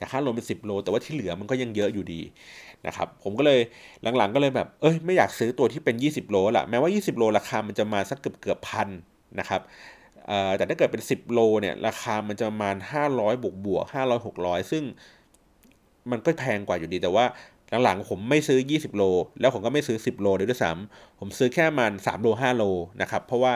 [0.00, 2.20] จาก 5 โลเป็น 10 โล แต่ว่าที่เหลือมันก็ยังเยอะอยู่ดี
[2.86, 3.60] นะครับผมก็เลย
[4.16, 8.88] หลังๆก็เลยแบบเอ้ยไม่อยากซื้อตัวที่เป็น 20 โลละแม้ว่า 20 โลราคามันจะมาสักเกือบเกือบพัน
[9.38, 9.60] นะครับ
[10.56, 12.76] แต่ถ้าเกิดเป็น 10 โลเนี่ยราคามันจะประมาณ
[13.08, 14.82] 500 บวกบวก500 600 ซึ่ง
[16.10, 17.26] มันก็แพงกว่าอยู่ดีแต่ว่า
[17.84, 19.02] หลังๆผมไม่ซื้อ 20 โล
[19.40, 22.64] แล้วผมก็ไม่ซื้อ 10 โลด้วยซ้ำผมซื้อแค่มัน3โล 5 โล
[23.02, 23.54] นะครับเพราะว่า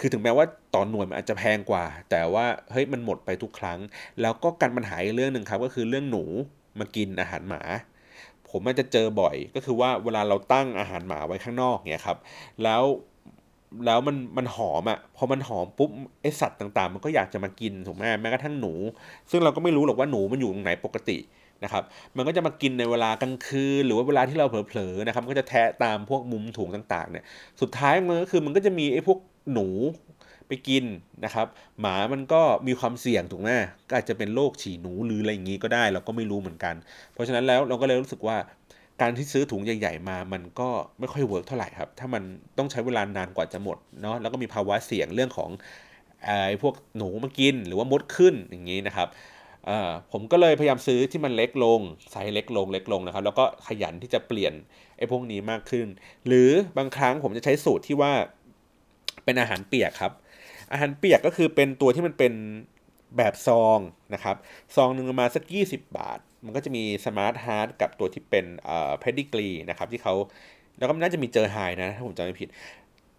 [0.00, 3.78] คือถึงแม้ว่าต่อหน่วยมันอาจจะแพงกว่า แต่ว่าเฮ้ยมันหมดไปทุกครั้ง
[4.20, 6.24] แล้วก็กันปัญหาอีกเรื่องหนึ่งครับก็คือเรื่องหนู
[6.78, 7.62] มากินอาหารหมา
[8.48, 12.18] ผมมันจะเจอบ่อย ก็คือว่าเวลาเราตั้งอาหารหมาไว้ข้างนอกเนี่ยครับ
[12.62, 12.82] แล้ว
[13.86, 15.90] แล้วมันมันหอมอะ่ะพอมันหอมปุ๊บ
[16.22, 18.72] ไอสัตว์ต่างๆ มันก็อยากจะมากินถูกไหมแม้กระทั่งหนู
[19.30, 21.18] ซึ่งเราก็ไม่รู้หรอกว่าหนูมันอยู่ตรงไหนปกติ
[21.64, 21.82] นะครับ
[22.16, 27.24] มันก็จะมากินในเวลากลางคืนหรือว่าเวลาที่เราเผลอๆนะครับก็จะแทะตามพวกมุมถุงต่างๆเนี่ย
[27.60, 29.18] สุดท้ายมันก็คือมันก็จะมีไอ้พวก
[29.52, 29.68] หนู
[30.48, 30.84] ไปกิน
[31.24, 31.46] นะครับ
[31.80, 33.50] หมามันก็มีความเสี่ยงถูกไหม
[33.88, 36.74] ก็อาจจะเป็นโรคฉี่หนูหรืออะไรอย่างนี้ก็ได้ เราก็ไม่รู้เหมือนกัน
[37.12, 38.36] เพราะฉะนั้นแล้วเราก็เลยรู้สึกว่า
[39.00, 42.22] การที่ซื้อถุงใหญ่ ๆ มา มันก็ไม่ค่อย work เท่าไหร่ครับ ถ้ามัน
[42.58, 45.50] ต้องใช้เวลานานกว่าจะหมดเนาะ แล้วก็มีภาวะเสี่ยงเรื่องของ
[46.24, 49.08] ไอ้พวกหนูมากินหรือว่ามดขึ้นอย่างนี้นะครับ
[50.12, 51.80] ผมก็เลยพยายามซื้อที่มันเล็กลง
[52.10, 54.52] ไซส์เล็กลงเล็กลงนะครับ แล้วก็ขยันที่จะเปลี่ยน
[54.98, 55.86] ไอ้พวกนี้มากขึ้น
[56.26, 58.12] หรือบางครั้งผมจะใช้สูตรที่ว่า
[59.28, 60.12] เป็นอาหารเปียกครับ
[60.72, 62.32] อาหารเปียกก็คือเป็นตัวที่มันเป็น
[63.16, 63.78] แบบซอง
[64.14, 64.36] นะครับ
[64.76, 70.14] ซองหนึ่งประมาณสัก 20 บาท มันก็จะมี SmartHeart กับตัวที่เป็นเอ่อ Pedigree นะครับที่เขา
[70.78, 72.48] แล้วก็น่าจะมีเจอไฮนะถ้าผมจำไม่ผิด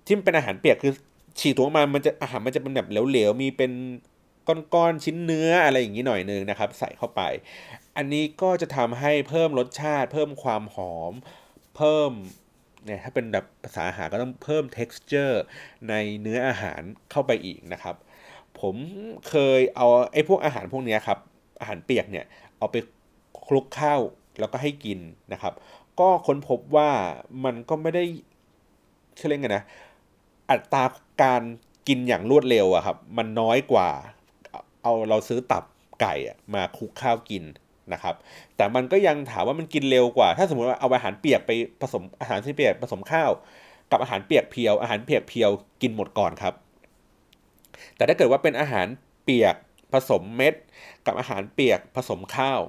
[0.05, 0.93] ที่มันเป็นอาหารเปียกคือ
[1.39, 3.71] ฉีกตัวมามันจะอาหารมันจะเป็นแบบเหลวๆมีเป็น
[4.47, 7.21] ก้อนๆชิ้นเนื้ออะไรอย่างนี้หน่อยนึงนะครับ ใส่เข้าไป
[7.97, 11.13] อันนี้ก็จะทำให้เพิ่มรสชาติ เพิ่มความหอม
[11.77, 12.11] เพิ่ม
[12.85, 15.35] เนี่ยถ้าเป็นแบบภาษาอาหารก็ต้องเพิ่ม texture
[15.89, 17.95] ในเนื้ออาหารเข้าไปอีกนะครับ
[18.59, 18.75] ผม
[19.29, 21.19] เคยเอาไอ้พวกอาหารพวกนี้ครับ
[21.59, 22.25] อาหารเปียกเนี่ย
[22.57, 22.75] เอาไป
[23.47, 24.01] คลุกข้าว
[24.39, 24.99] แล้วก็ให้กิน
[25.33, 25.53] นะครับ
[25.99, 26.89] ก็ค้นพบว่า
[27.45, 28.03] มันก็ไม่ได้
[29.15, 29.63] เชื่อเล่นกันนะ
[30.49, 30.83] อัตรา
[31.23, 31.43] การ
[31.87, 33.89] กินอย่างรวดเร็วอะครับ มันน้อยกว่า
[34.83, 35.63] เอาเราซื้อตับ
[36.01, 36.13] ไก่
[36.53, 37.43] มาคลุกข้าวกิน
[37.93, 38.15] นะครับ
[38.57, 43.31] แต่มันก็ยังถามว่ามันกินเร็วกว่า ถ้าสมมติว่าเอาอาหารเปียกไปผสมอาหารที่เปียกผสมข้าว
[43.91, 45.49] กับอาหารเปียกเพียว อาหารเปียกเพียว
[45.81, 46.53] กินหมดก่อนครับ
[47.95, 48.87] แต่ถ้าเกิดว่าเป็นอาหาร
[49.23, 49.55] เปียก
[49.93, 50.53] ผสมเม็ด
[51.05, 52.59] กับอาหารเปียกผสมข้าว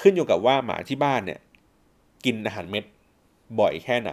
[0.00, 1.40] ขึ้นอยู่กับว่าหมาที่บ้านเนี่ย
[2.24, 2.84] กินอาหารเม็ด
[3.60, 4.12] บ่อยแค่ไหน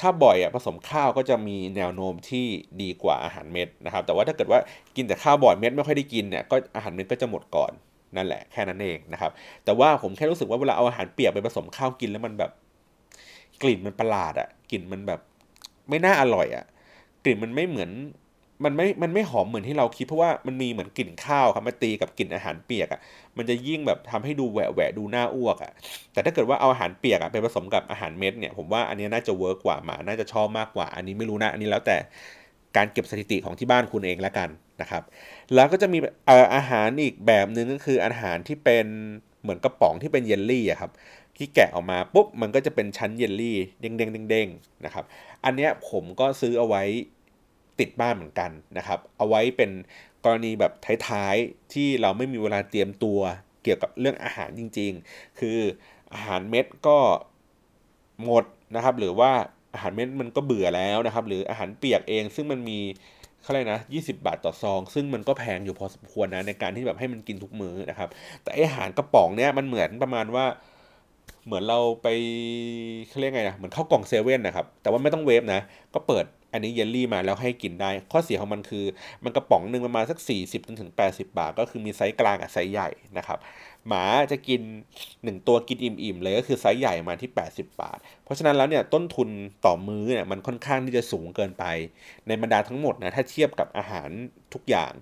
[0.00, 2.46] ถ้าบ่อยอะผสมข้าวก็จะมีแนวโน้มที่
[2.82, 4.60] ดีกว่าอาหารเม็ดนะครับ แต่ว่าถ้าเกิดว่า
[4.96, 7.72] กินแต่ข้าวบ่อยเม็ดไม่ค่อยได้กินเนี่ยก็อาหารเม็ดก็จะหมดก่อน
[8.18, 9.30] นั่นแหละแค่นั้นเองนะครับ
[9.64, 12.50] แต่ว่าผมแค่รู้สึกว่าเวลาเอาอาหารเปียกไปผสมข้าวกินแล้วมันแบบ
[13.62, 15.20] กลิ่นมันประหลาดอะกลิ่นมันแบบ
[15.88, 16.64] ไม่น่าอร่อยอะ
[17.24, 17.90] กลิ่นมันไม่เหมือน
[18.64, 23.00] มันไม่ มันไม่หอมเหมือนที่เราคิดเพราะว่ามันมีเหมือนกลิ่นข้าวครับมาตีกับกลิ่นอาหารเปียกอะ่ะ
[23.36, 25.72] มันจะยิ่งแบบทำให้ดูแหวะแหวะดูน่าอ้วกอะ่ะ
[26.12, 31.96] แต่ถ้าเกิดว่าเอาอาหารเปียกอะ่ะไปผสมกับอาหารเม็ดเนี่ยผมว่าอันนี้น่าจะ work กว่ามา น่าจะชอบมากกว่า อันนี้ไม่รู้นะ อันนี้แล้วแต่
[32.76, 34.48] การเก็บสถิติของที่บ้านคุณเองแล้วกัน
[34.80, 35.02] นะครับ
[35.54, 35.98] แล้วก็จะมี
[36.54, 38.86] อาหารอีกแบบหนึ่งก็คืออาหารที่เป็น
[39.42, 40.92] เหมือนกระป๋องที่เป็นเยลลี่อะครับ
[41.36, 45.04] ที่แกะออกมาปุ๊บมันก็จะเป็นชั้นเยลลี่เด้งๆเด้งๆนะครับ
[45.44, 46.82] อันเนี้ยผมก็ซื้อเอาไว้
[47.78, 49.70] ติดบ้านเหมือนกันนะครับ เอาไว้เป็น
[50.24, 50.72] กรณีแบบ
[51.08, 53.20] ท้ายๆที่เราไม่มีเวลาเตรียมตัว
[53.62, 55.58] เกี่ยวกับเรื่องอาหารจริง ๆ คือ
[56.14, 56.98] อาหารเม็ดก็
[58.24, 59.30] หมดนะครับ หรือว่า
[59.74, 62.78] อาหารเม็ดมันก็เบื่อแล้วนะครับ หรืออาหารเปียกเองซึ่งมันมี
[63.46, 68.08] เขาเรียกนะ20 บาทต่อซอง ซึ่งมันก็แพงอยู่พอสมควรนะในการที่แบบให้มันกินทุกมื้อนะครับ
[68.42, 70.44] แต่อาหารกระป๋องเนี้ยมันเหมือนประมาณว่า
[71.46, 72.08] เหมือนเราไป
[73.08, 75.60] เขาเรียกไงนะเหมือนเข้ากล่องเซเว่นนะครับแต่ว่าไม่ต้องเวฟนะ
[75.94, 78.84] ก็เปิดอันนี้เยลลี่มาแล้วให้กินได้ ข้อเสียของมันคือ
[79.24, 83.38] มันกระป๋องหนึ่งประมาณสัก 40ถึง80 บาท ก็คือมีไซส์กลางกับไซส์ใหญ่นะครับ
[83.88, 84.62] หมาจะกิน
[85.04, 89.28] 1 ตัวกินอิ่มๆเลยก็คือไซส์ใหญ่มาที่ 80 บาท เพราะฉะนั้นแล้วเนี่ยต้นทุน
[89.66, 91.64] ต่อมื้อเนี่ยมันค่อนข้างที่จะสูงเกินไป
[92.26, 94.08] ในบรรดาทั้งหมดนะถ้าเทียบกับอาหาร
[94.54, 94.92] ทุกอย่าง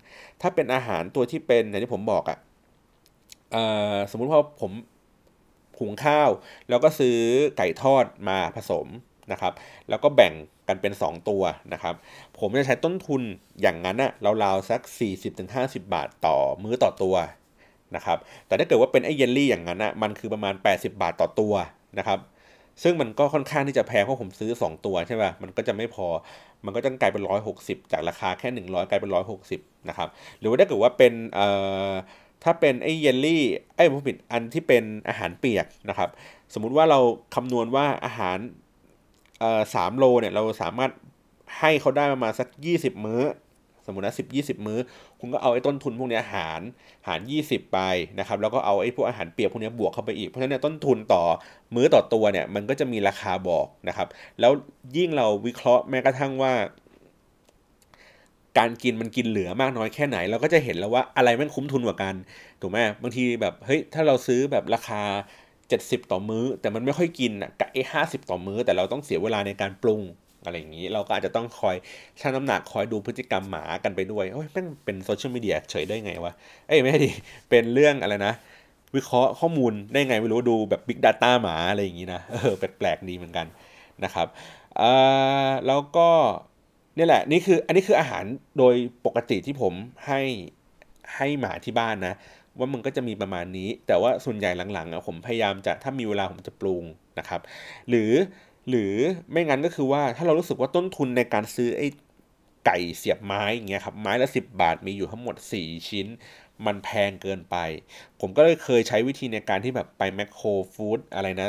[0.40, 2.38] ถ้าเป็นอาหารตัวที่เป็นอย่างที่ผมบอกอะ่ะ
[4.10, 4.72] สมมุติว่าผม
[5.78, 6.30] หุงข้าว
[6.68, 7.18] แล้วก็ซื้อ
[7.56, 8.86] ไก่ทอดมาผสม
[9.32, 9.52] นะครับ
[9.88, 10.34] แล้วก็แบ่ง
[10.68, 11.42] กันเป็น 2 ตัว
[11.72, 11.94] นะครับ
[12.38, 13.22] ผมจะใช้ต้นทุน
[13.60, 14.12] อย่างนั้นอะ
[14.44, 14.80] ราวๆสัก
[15.36, 17.16] 40-50 บาทต่อมื้อต่อตัว
[17.96, 21.54] นะครับ แต่ถ้าเกิดว่าเป็นไอ้เยลลี่อย่างนั้นอะมันคือประมาณ 80 บาทต่อตัว
[21.98, 22.18] นะครับ
[22.83, 26.07] ซึ่งมันก็ค่อนข้างที่จะแพงเพราะผมซื้อ 2 ตัวใช่ป่ะมันก็จะไม่พอ
[26.64, 27.22] มันก็จะกลายเป็น
[27.57, 29.11] 160 จากราคาแค่ 100 กลายเป็น
[29.50, 31.48] 160 นะครับ หรือว่าถ้าเกิดว่าเป็นเอ่
[31.90, 31.92] อ
[32.44, 33.44] ถ้าเป็นไอ้เยลลี่
[33.76, 36.11] ไอ้ผมผิดอันที่เป็นอาหารเปียกนะครับ
[36.54, 37.00] สมมุติว่าเรา
[37.35, 38.38] คำนวณว่าอาหาร
[39.74, 40.90] สามโลเนี่ยเราสามารถ
[41.61, 43.22] ให้เขาได้ประมาณสักยี่สิบมื้อ
[43.86, 44.78] สมมตินะสิบยี่สิบมื้อ
[45.20, 46.60] คุณก็เอาไอ้ต้นทุนพวกนี้หาร
[47.06, 47.78] หารยี่สิบไป
[48.18, 51.22] นะครับแล้วก็เอาไอ้พวกอาหารเปียกพวกนี้บวกเข้าไปอีกเพราะฉะนั้นต้นทุนต่อ
[51.74, 54.08] มื้อต่อตัวเนี่ยมันก็จะมีราคาบอกนะครับ
[54.40, 54.52] แล้ว
[54.96, 56.52] ยิ่งเราวิเคราะห์แม้กระทั่งว่า
[58.58, 62.14] การกินมันกินเหลือมากน้อยแค่ไหน เราก็จะเห็นแล้วว่าอะไรมันคุ้มทุนกว่ากัน
[62.60, 65.02] ถูกไหมบางทีแบบเฮ้ยถ้าเราซื้อแบบราคา
[65.56, 70.00] 70 ต่อมื้อ แต่มันไม่ค่อยกินอะกับไอ้ห้าสิบต่อมื้อ แต่เราต้องเสียเวลาในการปรุง
[70.44, 71.76] อะไรอย่างนี้เราก็อาจจะต้องคอย
[72.20, 76.33] ชั่งน้ำหนักคอยดูพฤติกรรมหมากันไปด้วยโอ้ยแม่งเป็นโซเชียลมีเดียเฉยได้ไงวะ
[76.68, 77.11] เอ้ยไม่ดี
[77.50, 78.35] เป็นเรื่องอะไรนะ
[78.94, 83.46] วิเคราะห์ข้อมูลได้ไงไม่รู้ดูแบบ Big Data หมาอะไรอย่างนี้นะเออแปลกๆดีเหมือนกัน
[84.04, 84.26] นะครับ
[84.80, 86.09] อ่าแล้วก็
[86.98, 88.24] นี่แหละนี่คืออันนี้คืออาหาร
[88.59, 88.74] โดย
[89.07, 89.72] ปกติที่ผม
[90.07, 90.20] ให้
[91.16, 92.14] ให้หมาที่บ้านนะ
[92.59, 96.85] ว่ามันก็จะมีประมาณนี้ แต่ว่าส่วนใหญ่หลังๆอะผมพยายามจะถ้ามีเวลาผมจะปรุง
[97.18, 97.40] นะครับ
[97.88, 98.11] หรือ
[98.68, 98.94] หรือ
[99.31, 101.87] ไม่งั้นก็คือว่าถ้าเรารู้สึกว่าต้นทุนในการซื้อไอ้
[102.66, 106.07] ไก่เสียบไม้อย่างเงี้ยครับไม้ละสิบบาทมีอยู่ทั้งหมด 4 ชิ้น
[106.66, 107.57] มันแพงเกินไป
[108.20, 111.46] ผมก็เลยเคยใช้วิธีในการที่แบบไปแมคโครฟู้ดอะไรนะ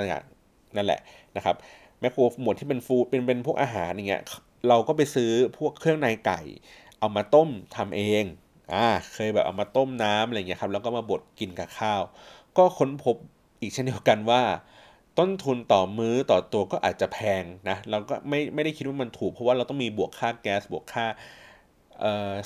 [0.76, 1.02] นั่นแหละ
[1.36, 1.56] นะครับ
[2.00, 4.24] แมคโครหมวดที่เป็นฟูเป็นเป็นพวกอาหารอย่างเงี้ย
[4.70, 6.42] เราก็ไปซื้อพวกเครื่องในไก่
[7.00, 8.24] เอามาต้มทำเอง
[8.74, 12.02] อ่าเคยแบบเอามาต้มน้ำอะไรเงี้ยครับแล้วก็มาบดกินกับข้าว
[12.58, 13.16] ก็ค้นพบ
[13.62, 14.42] อีกเช่นเดียวกันว่า
[15.20, 21.06] ต้นทุนต่อมื้อต่อตัวก็อาจจะแพงนะเราก็ไม่ไม่ได้คิดว่ามันถูก เพราะว่าเราต้องมีบวกค่าแก๊สบวกค่า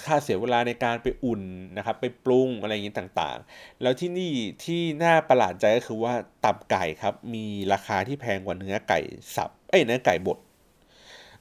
[0.06, 1.44] ค่าเสียเวลาในการไปอุ่น
[1.78, 4.32] นะครับไปปรุงอะไรอย่างนี้ต่างๆ แล้วที่นี่
[4.64, 6.14] ที่น่าประหลาดใจก็คือว่า
[6.46, 9.00] ตับไก่ครับมีราคาที่แพงกว่าเนื้อไก่
[9.36, 10.38] สับเอ้ยเนื้อไก่บด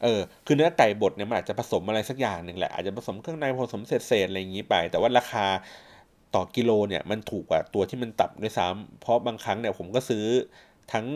[0.02, 5.46] เออคือเนื้อไก่บดเนี่ยมันอาจจะผสมอะไรสักอย่างหนึ่งแหละอาจจะผสมเครื่องในผสมเศษๆอะไรอย่างนี้ไป แต่ว่าราคา
[6.34, 10.24] ต่อกิโลเนี่ยมันถูกกว่าตัวที่มันตับด้วยซ้ำเพราะบางครั้งเนี่ยผมก็ซื้อ
[10.92, 11.06] ทั้ง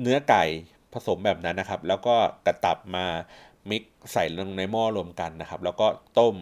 [0.00, 0.44] เนื้อไก่
[0.92, 2.14] ผสมแบบนั้นนะครับ แล้วก็
[2.46, 3.06] กระตับมา
[3.70, 5.86] มิกใส่ลงในหม้อรวมกันนะครับ แล้วก็
[6.18, 6.34] ต้ม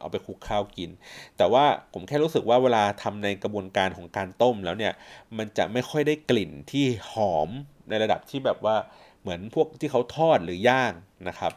[0.00, 0.90] เอาไปคลุกข้าวกิน
[1.36, 4.92] แต่ว่าผมแค่รู้สึกว่าเวลาทำในกระบวนการของการต้มแล้วเนี่ย
[5.38, 7.48] มันจะไม่ค่อยได้กลิ่นที่หอม
[7.88, 8.76] ในระดับที่แบบว่า
[9.20, 10.92] เหมือนพวกที่เขาทอดหรือย่าง
[11.28, 11.52] นะครับ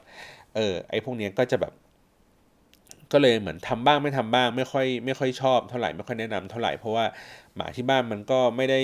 [0.55, 1.73] เออไอพวกนี้ก็จะแบบ
[3.11, 7.05] ก็เลยเหมือนทำบ้างไม่ทำบ้าง ไม่ค่อยไม่ค่อยชอบเท่าไหร่ไม่ค่อยแนะนำเท่าไหร่เพราะว่า
[7.55, 8.81] หมาที่บ้านมันก็ไม่ได้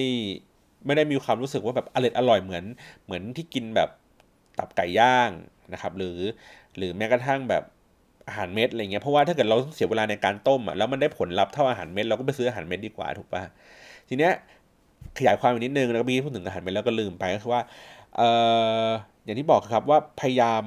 [0.86, 2.64] ไม่ได้มีความรู้สึกว่าแบบอร่อยอร่อยเหมือน
[3.06, 3.90] เหมือนที่กินแบบ
[4.60, 5.32] ตับไก่ย่าง
[5.74, 6.18] นะครับ หรือ
[6.78, 7.64] หรือแม้กระทั่งแบบ
[8.28, 13.42] อาหารเม็ดอะไรเงี้ยเพราะว่าถ้าเกิดเราเสียเวลาในการต้มอะแล้วมันได้ผลลัพธ์เท่าอาหารเม็ดเราก็ไปซื้ออาหารเม็ดดีกว่าถูกป่ะ
[14.10, 14.34] ทีเนี้ย
[15.18, 17.62] ขยายความอีกนิดนึงแล้วก็มีพูดถึงอาหารเม็ดแล้วก็ลืมไปก็คือว่า
[18.16, 18.30] เอ่
[18.86, 18.88] อ
[19.24, 20.64] อย่างที่บอกครับว่าพยายาม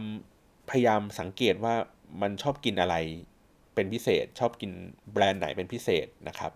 [0.70, 1.74] พยายามสังเกตว่า
[2.22, 2.94] มันชอบกินอะไร
[3.74, 4.70] เป็นพิเศษ ชอบกิน
[5.12, 6.52] แบรนด์ไหนเป็นพิเศษนะครับ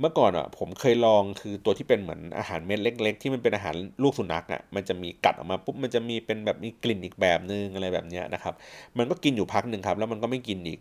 [0.00, 8.54] เมื่อก่อนอะผมเคยลองคือตัวที่เป็นเหมือนอาหารเม็ดเล็ก ๆ ที่มันเป็นอาหารลูกสุนัขอะมันจะมีกัดออกมาปุ๊บมันจะมีเป็นแบบมีกลิ่นอีกแบบนึงอะไรแบบนี้นะครับ
[8.98, 10.80] มันก็กินอยู่พักหนึ่งครับ แล้วมันก็ไม่กินอีก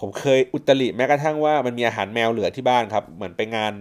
[0.00, 3.72] ผมเคยอุตริแม้กระทั่งว่ามันมีอาหารแมวเหลือที่บ้านครับ เหมือนไปงาน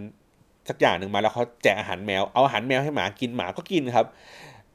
[0.69, 4.07] สักอย่างหนึ่งมาแล้วเขาแจกอาหารแมวเอาอาหารแมวให้หมากินหมาก็กินครับ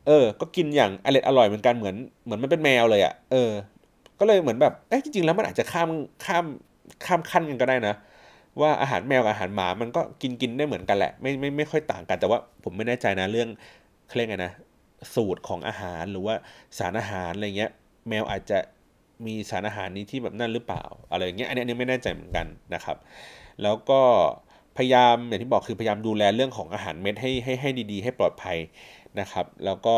[0.07, 3.50] เออ ก็กินอย่างอร่อยอร่อยเหมือนกันเหมือนเหมือนมันเป็นแมวเลยอะ่ะเออ
[4.18, 5.90] ก็เลยเหมือนแบบเอ้จริงๆแล้วมันอาจจะข้าม
[6.24, 6.44] ข้าม
[7.07, 7.94] ข้ามขั้นกันก็ได้นะ
[8.61, 13.48] ว่าอาหารแมวกับอาหารหมามันก็กินกินได้เหมือนกันแหละไม่ไม่ไม่ค่อยต่างกันแต่ว่าผมไม่แน่ใจนะเรื่อง
[14.09, 14.52] เครียกไงนะ
[15.14, 16.35] สูตรของอาหารหรือว่า
[16.79, 17.70] สารอาหารอะไรเงี้ย
[18.09, 18.59] แมวอาจจะ
[19.26, 22.96] มีสารอาหารนี้ที่แบบนั่นหรือเปล่าอะไรเงี้ยอันนี้อันนี้ไม่แน่ใจเหมือนกันนะครับ
[23.62, 24.00] แล้วก็
[24.76, 28.59] พยายามอย่างที่บอกคือพยายามดูแลเรื่องของอาหารเม็ดให้ให้ให้ดีๆ ให้ปลอดภัย
[29.20, 29.96] นะครับ แล้วก็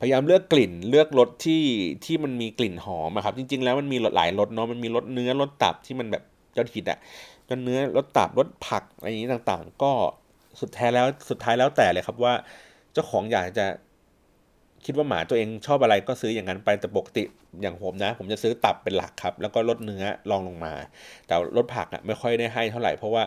[0.00, 1.62] พยายามเลือกกลิ่นเลือกรสที่
[2.04, 6.24] ที่มันมีกลิ่นหอมครับ จริง ๆ แล้วมันมีหลายรสเนาะมันมีรสเนื้อรสตับที่มันแบบ
[6.56, 6.98] ยอดฮิตอะ
[7.48, 9.92] ก็เนื้อรสตับรสผักอะไรอย่างนี้ต่างๆ ก็
[10.60, 12.34] สุดแท้แล้วสุดท้ายแล้วแต่เลยครับว่า
[12.92, 13.66] เจ้าของอยากจะ
[14.84, 17.22] คิดว่าหมาตัวเองชอบอะไรก็ซื้ออย่างนั้นไปแต่ปกติ
[17.62, 20.74] อย่างผมนะ ผมจะซื้อตับเป็นหลักครับ แล้วก็ลดเนื้อลองลงมา
[21.26, 23.24] แต่ลดผักอะไม่ค่อยได้ให้เท่าไหร่เพราะว่า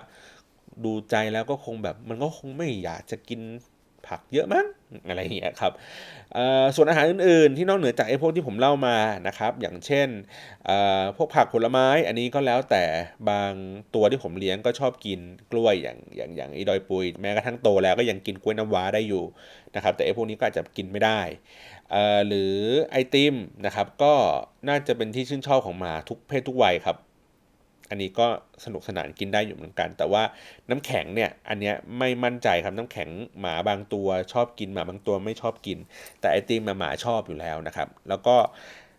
[0.86, 3.42] ดูใจแล้วก็คงแบบมันก็คงไม่อยากจะกิน
[4.08, 4.66] ผักเยอะมั้ง
[5.08, 5.72] อะไรอย่างเงี้ยครับ
[6.76, 10.08] ส่วนอาหารอื่นๆ ที่นอกเหนือจากไอ้พวกที่ผมเล่ามานะครับ อย่างเช่น
[11.18, 12.84] พวกผักผลไม้อันนี้ก็แล้วแต่
[13.30, 13.52] บาง
[13.96, 15.20] ตัวที่ผมเลี้ยงก็ชอบกิน
[15.52, 19.24] กล้วยอย่างอย่างอย่างอีดอยปุย แม้กระทั่งโตแล้วก็ยังกินกล้วยน้ำว้าได้อยู่
[19.76, 21.22] นะครับแต่ไอ้พวกนี้ก็อาจจะกินไม่ได้
[22.28, 22.56] หรือ
[22.92, 23.36] ไอติม
[23.66, 24.14] นะครับก็
[24.68, 26.98] น่าจะเป็นที่ชื่นชอบของหมาทุกเพศทุกวัยครับ
[27.94, 28.28] อันนี้ก็
[28.66, 30.24] สนุกสนานกินได้อยู่เหมือนกัน แต่ว่า
[30.70, 35.78] น้ำแข็งเนี่ยอันเนี้ยไม่มั่นใจครับน้ำแข็งหมาบางตัวชอบกินหมาบางตัวไม่ชอบกิน
[36.20, 38.36] แต่ไอติมหมาชอบอยู่แล้วนะครับ แล้วก็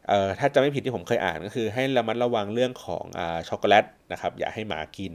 [0.08, 5.12] เอ่อถ้าจะไม่ผิดที่ผมเคยอ่านก็คือ ให้ระมัดระวังเรื่องของอช็อกโกแลตนะครับอย่าให้หมากิน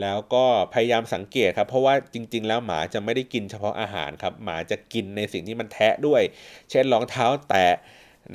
[0.00, 0.44] แล้วก็
[0.74, 6.22] พยายามสังเกตครับ เพราะว่าจริง ๆ แล้วหมาจะไม่ได้กินเฉพาะอาหารครับหมาจะกินในสิ่งที่มันแทะด้วย
[6.70, 7.68] เช่นรองเท้าแตะ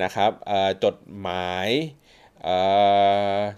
[0.02, 0.30] นะครับ
[0.84, 1.68] จดหมาย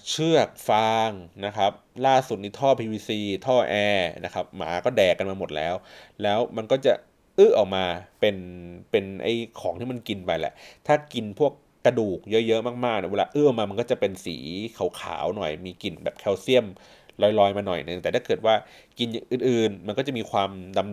[0.08, 1.10] เชือกฟาง
[1.46, 1.72] นะครับ
[2.06, 3.10] ล่าสุดนี่ท่อ PVC
[3.46, 5.74] ท่อแอร์นะครับหมาก็แดกกันมาหมดแล้ว
[6.22, 6.92] แล้วมันก็จะ
[7.38, 7.84] อื้อออกมา
[8.20, 8.36] เป็น
[8.90, 9.28] เป็นไอ
[9.60, 10.52] ของที่มันกินไปแหละ
[10.86, 11.52] ถ้ากินพวก
[11.84, 14.36] กระดูกเยอะๆมากๆเนี่ยเวลาเอื้อมามันก็จะเป็นสี
[15.00, 16.66] ขาวๆหน่อย มีกลิ่นแบบแคลเซียม
[17.22, 18.54] ลอยๆมาหน่อยนึงแต่ถ้าเกิดว่า
[18.98, 20.50] กินอื่นๆ มันก็จะมีความ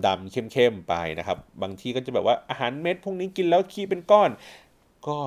[0.08, 4.30] ดำๆเข้มๆไปนะครับ บางทีก็จะแบบว่าอาหารเม็ดพวกนี้กินแล้วขี้เป็นก้อน
[5.08, 5.18] ก็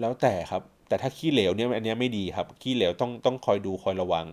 [0.00, 4.26] แล้วแต่ครับ แต่ถ้าขี้เหลวเนี่ยอันนี้ไม่ดีครับ ขี้เหลวต้องต้องคอยดูคอยระวัง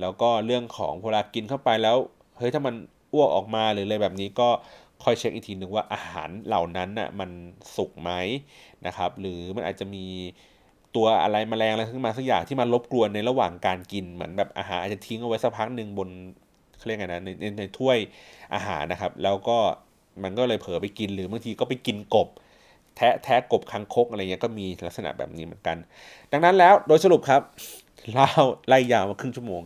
[0.00, 1.96] แล้วก็เรื่องของเวลากินเข้าไปแล้ว
[2.38, 2.74] เฮ้ยถ้ามัน
[3.12, 4.48] อ้วกออกมาหรืออะไรแบบนี้ก็
[5.02, 7.30] คอยเช็คอีกทีหนึ่งว่าอาหารเหล่านั้นน่ะมัน
[7.76, 8.10] สุกไหม
[8.86, 10.04] นะครับ หรือมันอาจจะมี
[10.96, 16.08] ตัวอะไรมแมลงอะไรขึ้นมาสักอย่างที่มันรบกวนในระหว่างการกินเหมือนแบบอาหารอาจจะทิ้งเอาไว้สักพักหนึ่งบน
[16.76, 17.98] เขาเรียกไงนะในในในถ้วย
[18.54, 19.58] อาหารนะครับ แล้วก็
[20.22, 22.28] มันก็เลยเผลอไปกินหรือบางทีก็ไปกินกบ
[22.96, 25.76] แทะแทะกบคังคกอะไรเงี้ยก็มีลักษณะแบบนี้เหมือนกัน
[26.32, 27.42] ดังนั้นแล้วโดยสรุปครับ
[28.12, 28.30] เล่า
[28.68, 29.62] ไล่ยาวมาครึ่งชั่วโมง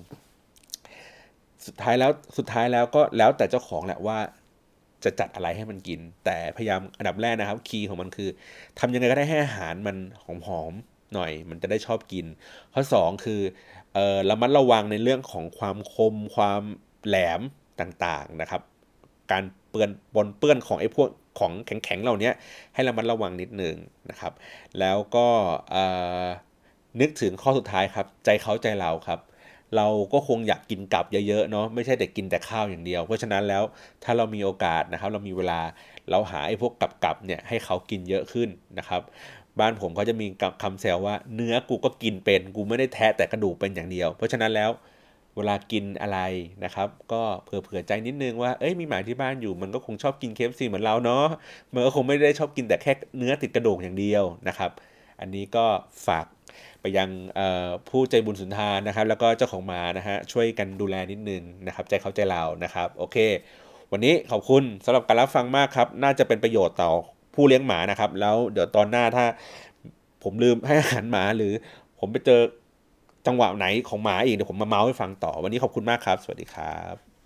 [1.67, 4.19] สุดท้ายแล้วสุดท้ายแล้วก็แล้วแต่เจ้าของแหละว่า
[5.05, 8.29] จะจัดอะไรให้มันกิน แต่พยายามอันดับแรกนะครับ คีย์ของมันคือ
[8.79, 9.97] ทำยังไงก็ได้ให้อาหารมัน
[10.47, 12.27] หอมๆหน่อย มันจะได้ชอบกิน
[12.75, 13.41] ข้อ 2 คือ
[13.95, 16.63] เออระมัดระวังในเรื่องของความคมความ
[17.07, 17.41] แหลม
[17.81, 18.63] ต่างๆนะครับ
[19.31, 21.09] การ เปื้อนปนเปื้อนของไอ้พวก
[21.39, 22.31] ของแข็งๆเหล่านี้
[22.75, 23.75] ให้ระมัดระวังนิดนึง
[24.11, 24.33] นะครับ
[24.81, 25.27] แล้วก็
[27.01, 29.21] นึกถึงข้อสุดท้ายครับ ใจเขาใจเราครับ
[29.77, 33.63] เราก็คงอยากกินกับเยอะๆเนาะไม่ใช่แต่กินแต่ข้าวอย่างเดียว เพราะฉะนั้นแล้ว
[34.05, 35.61] ถ้าเรามีโอกาสนะครับ เรามีเวลา
[36.11, 36.73] เราหาไอ้พวก
[37.05, 38.49] กับๆเนี่ยให้เขากินเยอะขึ้น
[38.79, 39.03] นะครับ
[39.61, 40.27] บ้านผมก็จะมี
[40.63, 44.71] คำแซวว่าเนื้อกูก็กินเป็นกูไม่ได้แทะแต่กระดูกเป็นอย่างเดียว เพราะฉะนั้นแล้ว
[45.39, 46.21] เวลากินอะไร
[46.65, 51.25] นะครับ ก็เผื่อๆใจนิดนึงว่าเอ้ยมีหมาที่บ้านอยู่มันก็คงชอบกินเคฟซีเหมือนเราเนาะ
[51.75, 54.71] มันก็คงไม่ได้ชอบกินแต่แค่เนื้อติดกระดูกอย่างเดียวนะครับ
[55.21, 55.67] อันนี้ก็
[56.07, 56.27] ฝาก
[56.81, 57.09] ไปยัง
[57.89, 63.17] ผู้ใจบุญสุนทานนะครับ แล้วก็เจ้าของหมานะฮะช่วยกันดูแลนิดนึงนะครับ ใจเขาใจเรานะครับ โอเค
[63.93, 66.91] วันนี้ขอบคุณสำหรับการรับฟังมากครับ น่าจะเป็นประโยชน์ต่อ
[67.35, 69.25] ผู้เลี้ยงหมานะครับ แล้วเดี๋ยวตอนหน้าถ้า
[70.23, 71.53] ผมลืมให้อาหารหมาหรือ
[71.99, 72.41] ผมไปเจอ
[73.29, 77.18] จังหวะไหนของหมาอีกเดี๋ยวผมมาเมาส์ให้ฟังต่อ วันนี้ขอบคุณมากครับ สวัสดีครับ